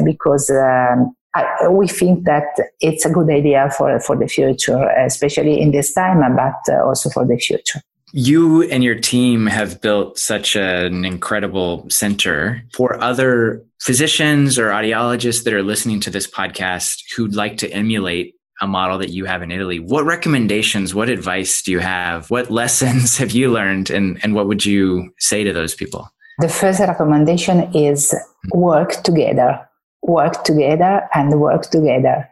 because 0.04 0.50
um, 0.50 1.14
I, 1.34 1.68
we 1.68 1.88
think 1.88 2.24
that 2.24 2.44
it's 2.80 3.06
a 3.06 3.10
good 3.10 3.30
idea 3.30 3.70
for, 3.76 3.98
for 4.00 4.16
the 4.16 4.28
future, 4.28 4.88
especially 4.98 5.60
in 5.60 5.72
this 5.72 5.94
time, 5.94 6.20
but 6.36 6.74
uh, 6.74 6.84
also 6.84 7.08
for 7.10 7.26
the 7.26 7.38
future. 7.38 7.80
You 8.12 8.62
and 8.64 8.84
your 8.84 8.96
team 8.96 9.46
have 9.46 9.80
built 9.80 10.18
such 10.18 10.54
an 10.54 11.06
incredible 11.06 11.86
center 11.88 12.62
for 12.74 13.02
other 13.02 13.64
physicians 13.80 14.58
or 14.58 14.68
audiologists 14.68 15.44
that 15.44 15.54
are 15.54 15.62
listening 15.62 16.00
to 16.00 16.10
this 16.10 16.26
podcast 16.26 17.00
who'd 17.16 17.34
like 17.34 17.56
to 17.58 17.70
emulate 17.70 18.34
a 18.60 18.66
model 18.66 18.98
that 18.98 19.10
you 19.10 19.24
have 19.24 19.40
in 19.40 19.50
Italy. 19.50 19.78
What 19.78 20.04
recommendations, 20.04 20.94
what 20.94 21.08
advice 21.08 21.62
do 21.62 21.72
you 21.72 21.78
have? 21.78 22.30
What 22.30 22.50
lessons 22.60 23.16
have 23.16 23.30
you 23.30 23.50
learned 23.50 23.88
and, 23.88 24.20
and 24.22 24.34
what 24.34 24.46
would 24.46 24.66
you 24.66 25.14
say 25.18 25.42
to 25.44 25.52
those 25.54 25.74
people? 25.74 26.10
The 26.38 26.50
first 26.50 26.80
recommendation 26.80 27.74
is 27.74 28.14
work 28.52 29.02
together 29.02 29.66
work 30.02 30.42
together 30.44 31.08
and 31.14 31.40
work 31.40 31.70
together. 31.70 32.28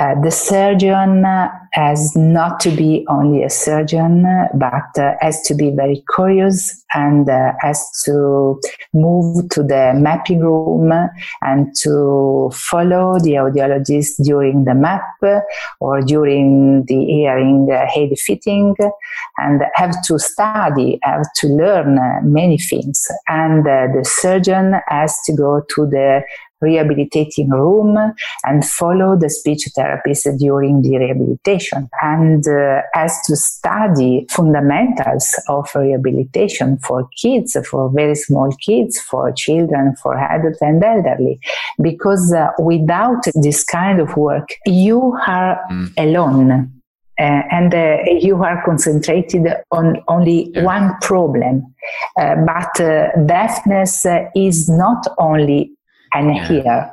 Uh, 0.00 0.14
the 0.22 0.30
surgeon 0.30 1.24
has 1.72 2.16
not 2.16 2.58
to 2.60 2.70
be 2.70 3.04
only 3.08 3.42
a 3.42 3.50
surgeon, 3.50 4.24
but 4.54 4.98
uh, 4.98 5.12
has 5.20 5.42
to 5.42 5.54
be 5.54 5.70
very 5.70 6.02
curious 6.14 6.82
and 6.94 7.28
uh, 7.28 7.52
has 7.60 7.86
to 8.04 8.58
move 8.94 9.48
to 9.50 9.62
the 9.62 9.92
mapping 9.94 10.40
room 10.40 10.90
and 11.42 11.76
to 11.76 12.50
follow 12.54 13.18
the 13.18 13.32
audiologist 13.32 14.24
during 14.24 14.64
the 14.64 14.74
map 14.74 15.04
or 15.80 16.00
during 16.00 16.84
the 16.86 17.04
hearing 17.04 17.68
aid 17.94 18.18
fitting 18.18 18.74
and 19.36 19.62
have 19.74 20.02
to 20.02 20.18
study, 20.18 20.98
have 21.02 21.26
to 21.34 21.48
learn 21.48 21.98
many 22.22 22.56
things. 22.58 23.06
And 23.28 23.60
uh, 23.66 23.88
the 23.94 24.04
surgeon 24.04 24.80
has 24.88 25.16
to 25.26 25.36
go 25.36 25.62
to 25.74 25.86
the 25.86 26.22
rehabilitating 26.60 27.50
room 27.50 27.96
and 28.44 28.64
follow 28.64 29.16
the 29.18 29.30
speech 29.30 29.68
therapist 29.74 30.28
during 30.38 30.82
the 30.82 30.98
rehabilitation 30.98 31.88
and 32.02 32.46
uh, 32.46 32.82
has 32.92 33.18
to 33.26 33.36
study 33.36 34.26
fundamentals 34.30 35.34
of 35.48 35.68
rehabilitation 35.74 36.78
for 36.78 37.08
kids, 37.20 37.56
for 37.68 37.90
very 37.90 38.14
small 38.14 38.50
kids, 38.64 39.00
for 39.00 39.32
children, 39.32 39.94
for 40.02 40.16
adults 40.16 40.60
and 40.62 40.82
elderly. 40.82 41.40
Because 41.80 42.32
uh, 42.32 42.48
without 42.58 43.22
this 43.34 43.64
kind 43.64 44.00
of 44.00 44.16
work, 44.16 44.48
you 44.66 45.16
are 45.26 45.60
mm. 45.70 45.92
alone. 45.96 46.72
Uh, 47.18 47.42
and 47.50 47.74
uh, 47.74 47.98
you 48.06 48.42
are 48.42 48.62
concentrated 48.64 49.46
on 49.72 50.02
only 50.08 50.50
yeah. 50.54 50.64
one 50.64 50.96
problem. 51.02 51.62
Uh, 52.18 52.34
but 52.46 52.80
uh, 52.80 53.08
deafness 53.26 54.06
is 54.34 54.70
not 54.70 55.06
only 55.18 55.70
and 56.12 56.34
yeah. 56.34 56.48
here, 56.48 56.92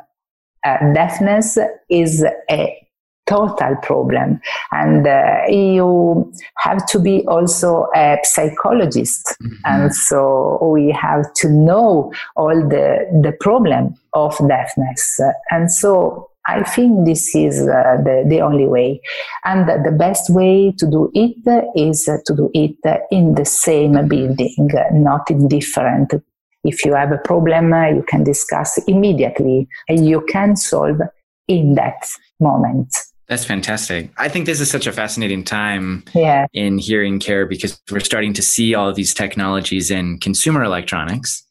uh, 0.65 0.93
deafness 0.93 1.57
is 1.89 2.25
a 2.49 2.87
total 3.27 3.75
problem 3.83 4.39
and 4.71 5.05
uh, 5.05 5.41
you 5.49 6.31
have 6.57 6.85
to 6.87 6.97
be 6.97 7.25
also 7.27 7.87
a 7.93 8.17
psychologist 8.23 9.35
mm-hmm. 9.43 9.55
and 9.65 9.93
so 9.93 10.57
we 10.71 10.89
have 10.91 11.31
to 11.33 11.49
know 11.49 12.11
all 12.37 12.55
the 12.69 13.05
the 13.21 13.33
problem 13.41 13.93
of 14.13 14.35
deafness 14.47 15.19
and 15.51 15.71
so 15.71 16.29
I 16.49 16.63
think 16.63 17.05
this 17.05 17.35
is 17.35 17.59
uh, 17.59 17.97
the, 18.05 18.23
the 18.25 18.39
only 18.39 18.67
way. 18.67 19.01
And 19.43 19.67
the 19.67 19.91
best 19.91 20.29
way 20.29 20.73
to 20.77 20.89
do 20.89 21.11
it 21.13 21.35
is 21.75 22.05
to 22.05 22.33
do 22.33 22.49
it 22.53 22.77
in 23.11 23.35
the 23.35 23.43
same 23.43 24.07
building, 24.07 24.69
not 24.93 25.29
in 25.29 25.49
different 25.49 26.13
if 26.63 26.83
you 26.85 26.93
have 26.93 27.11
a 27.11 27.17
problem, 27.17 27.73
uh, 27.73 27.87
you 27.87 28.03
can 28.07 28.23
discuss 28.23 28.77
immediately 28.87 29.67
and 29.87 30.07
you 30.07 30.21
can 30.29 30.55
solve 30.55 30.99
in 31.47 31.75
that 31.75 32.07
moment. 32.39 32.93
That's 33.27 33.43
fantastic. 33.43 34.09
I 34.17 34.29
think 34.29 34.45
this 34.45 34.61
is 34.61 34.71
such 34.71 34.87
a 34.87 34.91
fascinating 34.91 35.43
time 35.43 36.03
yeah. 36.15 36.47
in 36.53 36.77
hearing 36.77 37.19
care 37.19 37.45
because 37.45 37.79
we're 37.91 37.99
starting 37.99 38.33
to 38.33 38.41
see 38.41 38.73
all 38.73 38.87
of 38.87 38.95
these 38.95 39.13
technologies 39.13 39.91
in 39.91 40.19
consumer 40.19 40.63
electronics 40.63 41.43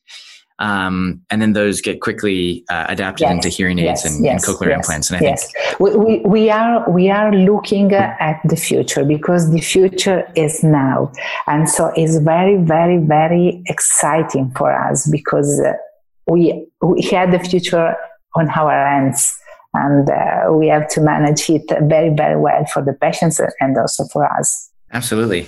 um, 0.59 1.21
and 1.31 1.43
then 1.43 1.53
those 1.53 1.81
get 1.81 2.01
quickly 2.01 2.65
uh, 2.71 2.87
adapted 2.89 3.27
yes, 3.27 3.33
into 3.33 3.49
hearing 3.49 3.79
aids 3.79 4.05
yes, 4.05 4.05
and, 4.07 4.25
yes, 4.25 4.49
and, 4.49 4.57
cochlear 4.57 4.75
implants. 4.75 5.11
And 5.11 5.19
I 5.19 5.29
yes, 5.29 5.53
think 5.53 5.81
we, 5.81 5.97
we, 5.97 6.19
we, 6.21 6.51
are 6.51 6.91
we 6.91 7.11
are 7.11 7.33
looking 7.33 7.93
at 7.93 8.41
the 8.45 8.57
future 8.57 9.05
because 9.05 9.51
the 9.51 9.61
future 9.61 10.31
is 10.35 10.65
now, 10.65 11.13
and 11.47 11.69
so 11.69 11.93
it's 11.97 12.17
very 12.19 12.57
very 12.57 12.99
very 12.99 13.63
exciting 13.67 14.51
for 14.57 14.73
us 14.73 15.07
because 15.11 15.61
uh, 15.61 15.75
we 16.27 16.67
we 16.81 17.03
had 17.03 17.33
the 17.33 17.39
future 17.39 17.95
on 18.35 18.49
our 18.51 18.73
hands. 18.73 19.39
And 19.75 20.09
uh, 20.09 20.53
we 20.53 20.69
have 20.69 20.89
to 20.91 21.03
manage 21.03 21.51
it 21.51 21.65
very, 21.83 22.09
very 22.09 22.41
well 22.41 22.65
for 22.73 22.81
the 22.81 22.95
patients 22.95 23.43
and 23.61 23.77
also 23.77 24.05
for 24.07 24.25
us. 24.25 24.71
Absolutely. 24.91 25.47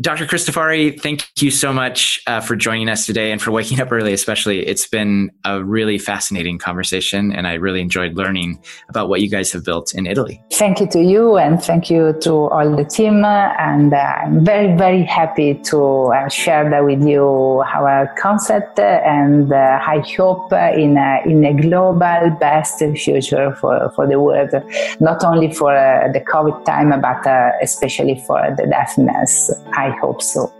Dr. 0.00 0.26
Cristofari, 0.26 1.00
thank 1.00 1.30
you 1.40 1.52
so 1.52 1.72
much 1.72 2.20
uh, 2.26 2.40
for 2.40 2.56
joining 2.56 2.88
us 2.88 3.06
today 3.06 3.30
and 3.30 3.40
for 3.40 3.52
waking 3.52 3.78
up 3.78 3.92
early, 3.92 4.12
especially. 4.12 4.66
It's 4.66 4.88
been 4.88 5.30
a 5.44 5.62
really 5.62 5.98
fascinating 5.98 6.58
conversation, 6.58 7.30
and 7.30 7.46
I 7.46 7.54
really 7.54 7.80
enjoyed 7.80 8.16
learning 8.16 8.60
about 8.88 9.08
what 9.08 9.20
you 9.20 9.30
guys 9.30 9.52
have 9.52 9.64
built 9.64 9.94
in 9.94 10.08
Italy. 10.08 10.42
Thank 10.54 10.80
you 10.80 10.88
to 10.88 11.00
you, 11.00 11.36
and 11.36 11.62
thank 11.62 11.90
you 11.90 12.12
to 12.22 12.32
all 12.32 12.74
the 12.74 12.84
team. 12.84 13.24
And 13.24 13.94
uh, 13.94 13.96
I'm 13.96 14.44
very, 14.44 14.76
very 14.76 15.04
happy 15.04 15.54
to 15.66 16.12
uh, 16.12 16.28
share 16.28 16.68
that 16.70 16.84
with 16.84 17.06
you 17.06 17.62
our 17.64 18.12
concept, 18.18 18.80
and 18.80 19.52
uh, 19.52 19.78
I 19.80 20.02
hope 20.16 20.52
in 20.52 20.96
a, 20.96 21.22
in 21.24 21.44
a 21.44 21.54
global 21.54 22.36
best 22.40 22.80
future 22.96 23.54
for, 23.54 23.92
for 23.94 24.08
the 24.08 24.18
world, 24.18 24.50
not 24.98 25.22
only 25.22 25.52
for 25.52 25.72
uh, 25.72 26.10
the 26.12 26.18
COVID 26.20 26.64
time, 26.64 27.00
but 27.00 27.24
uh, 27.28 27.52
especially 27.62 28.20
for 28.26 28.40
the 28.56 28.66
deafness. 28.66 29.52
I 29.84 29.90
hope 30.00 30.22
so. 30.22 30.50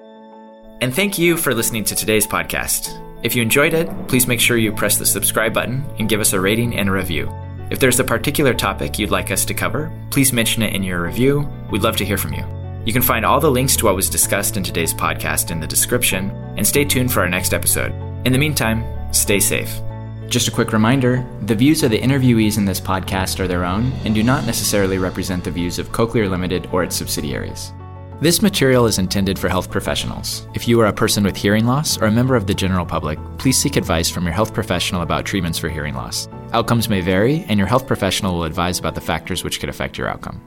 And 0.83 0.95
thank 0.95 1.17
you 1.17 1.39
for 1.39 1.55
listening 1.55 1.85
to 1.85 1.95
today's 1.95 2.27
podcast. 2.27 3.01
If 3.23 3.35
you 3.35 3.41
enjoyed 3.41 3.73
it, 3.73 3.89
please 4.07 4.27
make 4.27 4.39
sure 4.39 4.59
you 4.59 4.71
press 4.71 4.99
the 4.99 5.07
subscribe 5.07 5.55
button 5.55 5.83
and 5.99 6.11
give 6.11 6.21
us 6.21 6.35
a 6.35 6.41
rating 6.41 6.77
and 6.77 6.91
a 6.91 6.93
review. 6.93 7.33
If 7.71 7.79
there's 7.79 8.01
a 8.01 8.05
particular 8.05 8.53
topic 8.53 8.99
you'd 8.99 9.11
like 9.11 9.31
us 9.31 9.47
to 9.47 9.55
cover, 9.55 9.91
please 10.11 10.35
mention 10.35 10.63
it 10.63 10.75
in 10.75 10.83
your 10.83 11.03
review. 11.03 11.49
We'd 11.71 11.81
love 11.81 11.97
to 11.97 12.05
hear 12.05 12.19
from 12.19 12.35
you. 12.35 12.45
You 12.85 12.93
can 12.93 13.01
find 13.01 13.25
all 13.25 13.41
the 13.41 13.51
links 13.51 13.77
to 13.77 13.87
what 13.87 13.97
was 13.97 14.11
discussed 14.11 14.59
in 14.59 14.63
today's 14.63 14.93
podcast 14.93 15.51
in 15.51 15.59
the 15.59 15.67
description, 15.67 16.31
and 16.59 16.67
stay 16.67 16.85
tuned 16.85 17.11
for 17.11 17.23
our 17.23 17.29
next 17.31 17.55
episode. 17.55 17.93
In 18.27 18.33
the 18.35 18.39
meantime, 18.39 18.85
stay 19.11 19.41
safe. 19.41 19.81
Just 20.29 20.49
a 20.49 20.51
quick 20.51 20.75
reminder 20.75 21.27
the 21.41 21.55
views 21.55 21.83
of 21.83 21.91
the 21.91 21.99
interviewees 21.99 22.59
in 22.59 22.67
this 22.67 22.81
podcast 22.81 23.41
are 23.41 23.49
their 23.49 23.65
own 23.65 23.91
and 24.05 24.15
do 24.15 24.23
not 24.23 24.45
necessarily 24.45 24.99
represent 24.99 25.45
the 25.45 25.51
views 25.51 25.79
of 25.79 25.93
Cochlear 25.93 26.29
Limited 26.29 26.69
or 26.73 26.85
its 26.85 26.97
subsidiaries. 26.97 27.73
This 28.21 28.43
material 28.43 28.87
is 28.87 28.99
intended 28.99 29.39
for 29.39 29.49
health 29.49 29.71
professionals. 29.71 30.47
If 30.55 30.69
you 30.69 30.81
are 30.81 30.87
a 30.87 30.93
person 30.93 31.25
with 31.25 31.37
hearing 31.37 31.67
loss 31.67 32.01
or 32.01 32.07
a 32.07 32.13
member 32.13 32.37
of 32.37 32.47
the 32.47 32.55
general 32.55 32.87
public, 32.87 33.19
please 33.39 33.59
seek 33.59 33.77
advice 33.77 34.09
from 34.09 34.23
your 34.23 34.33
health 34.33 34.55
professional 34.55 35.03
about 35.03 35.27
treatments 35.27 35.59
for 35.59 35.69
hearing 35.69 35.95
loss. 35.95 36.29
Outcomes 36.53 36.89
may 36.89 37.01
vary, 37.01 37.45
and 37.49 37.59
your 37.59 37.67
health 37.67 37.89
professional 37.89 38.35
will 38.35 38.45
advise 38.45 38.79
about 38.79 38.95
the 38.95 39.01
factors 39.01 39.43
which 39.43 39.59
could 39.59 39.69
affect 39.69 39.99
your 39.99 40.09
outcome. 40.09 40.41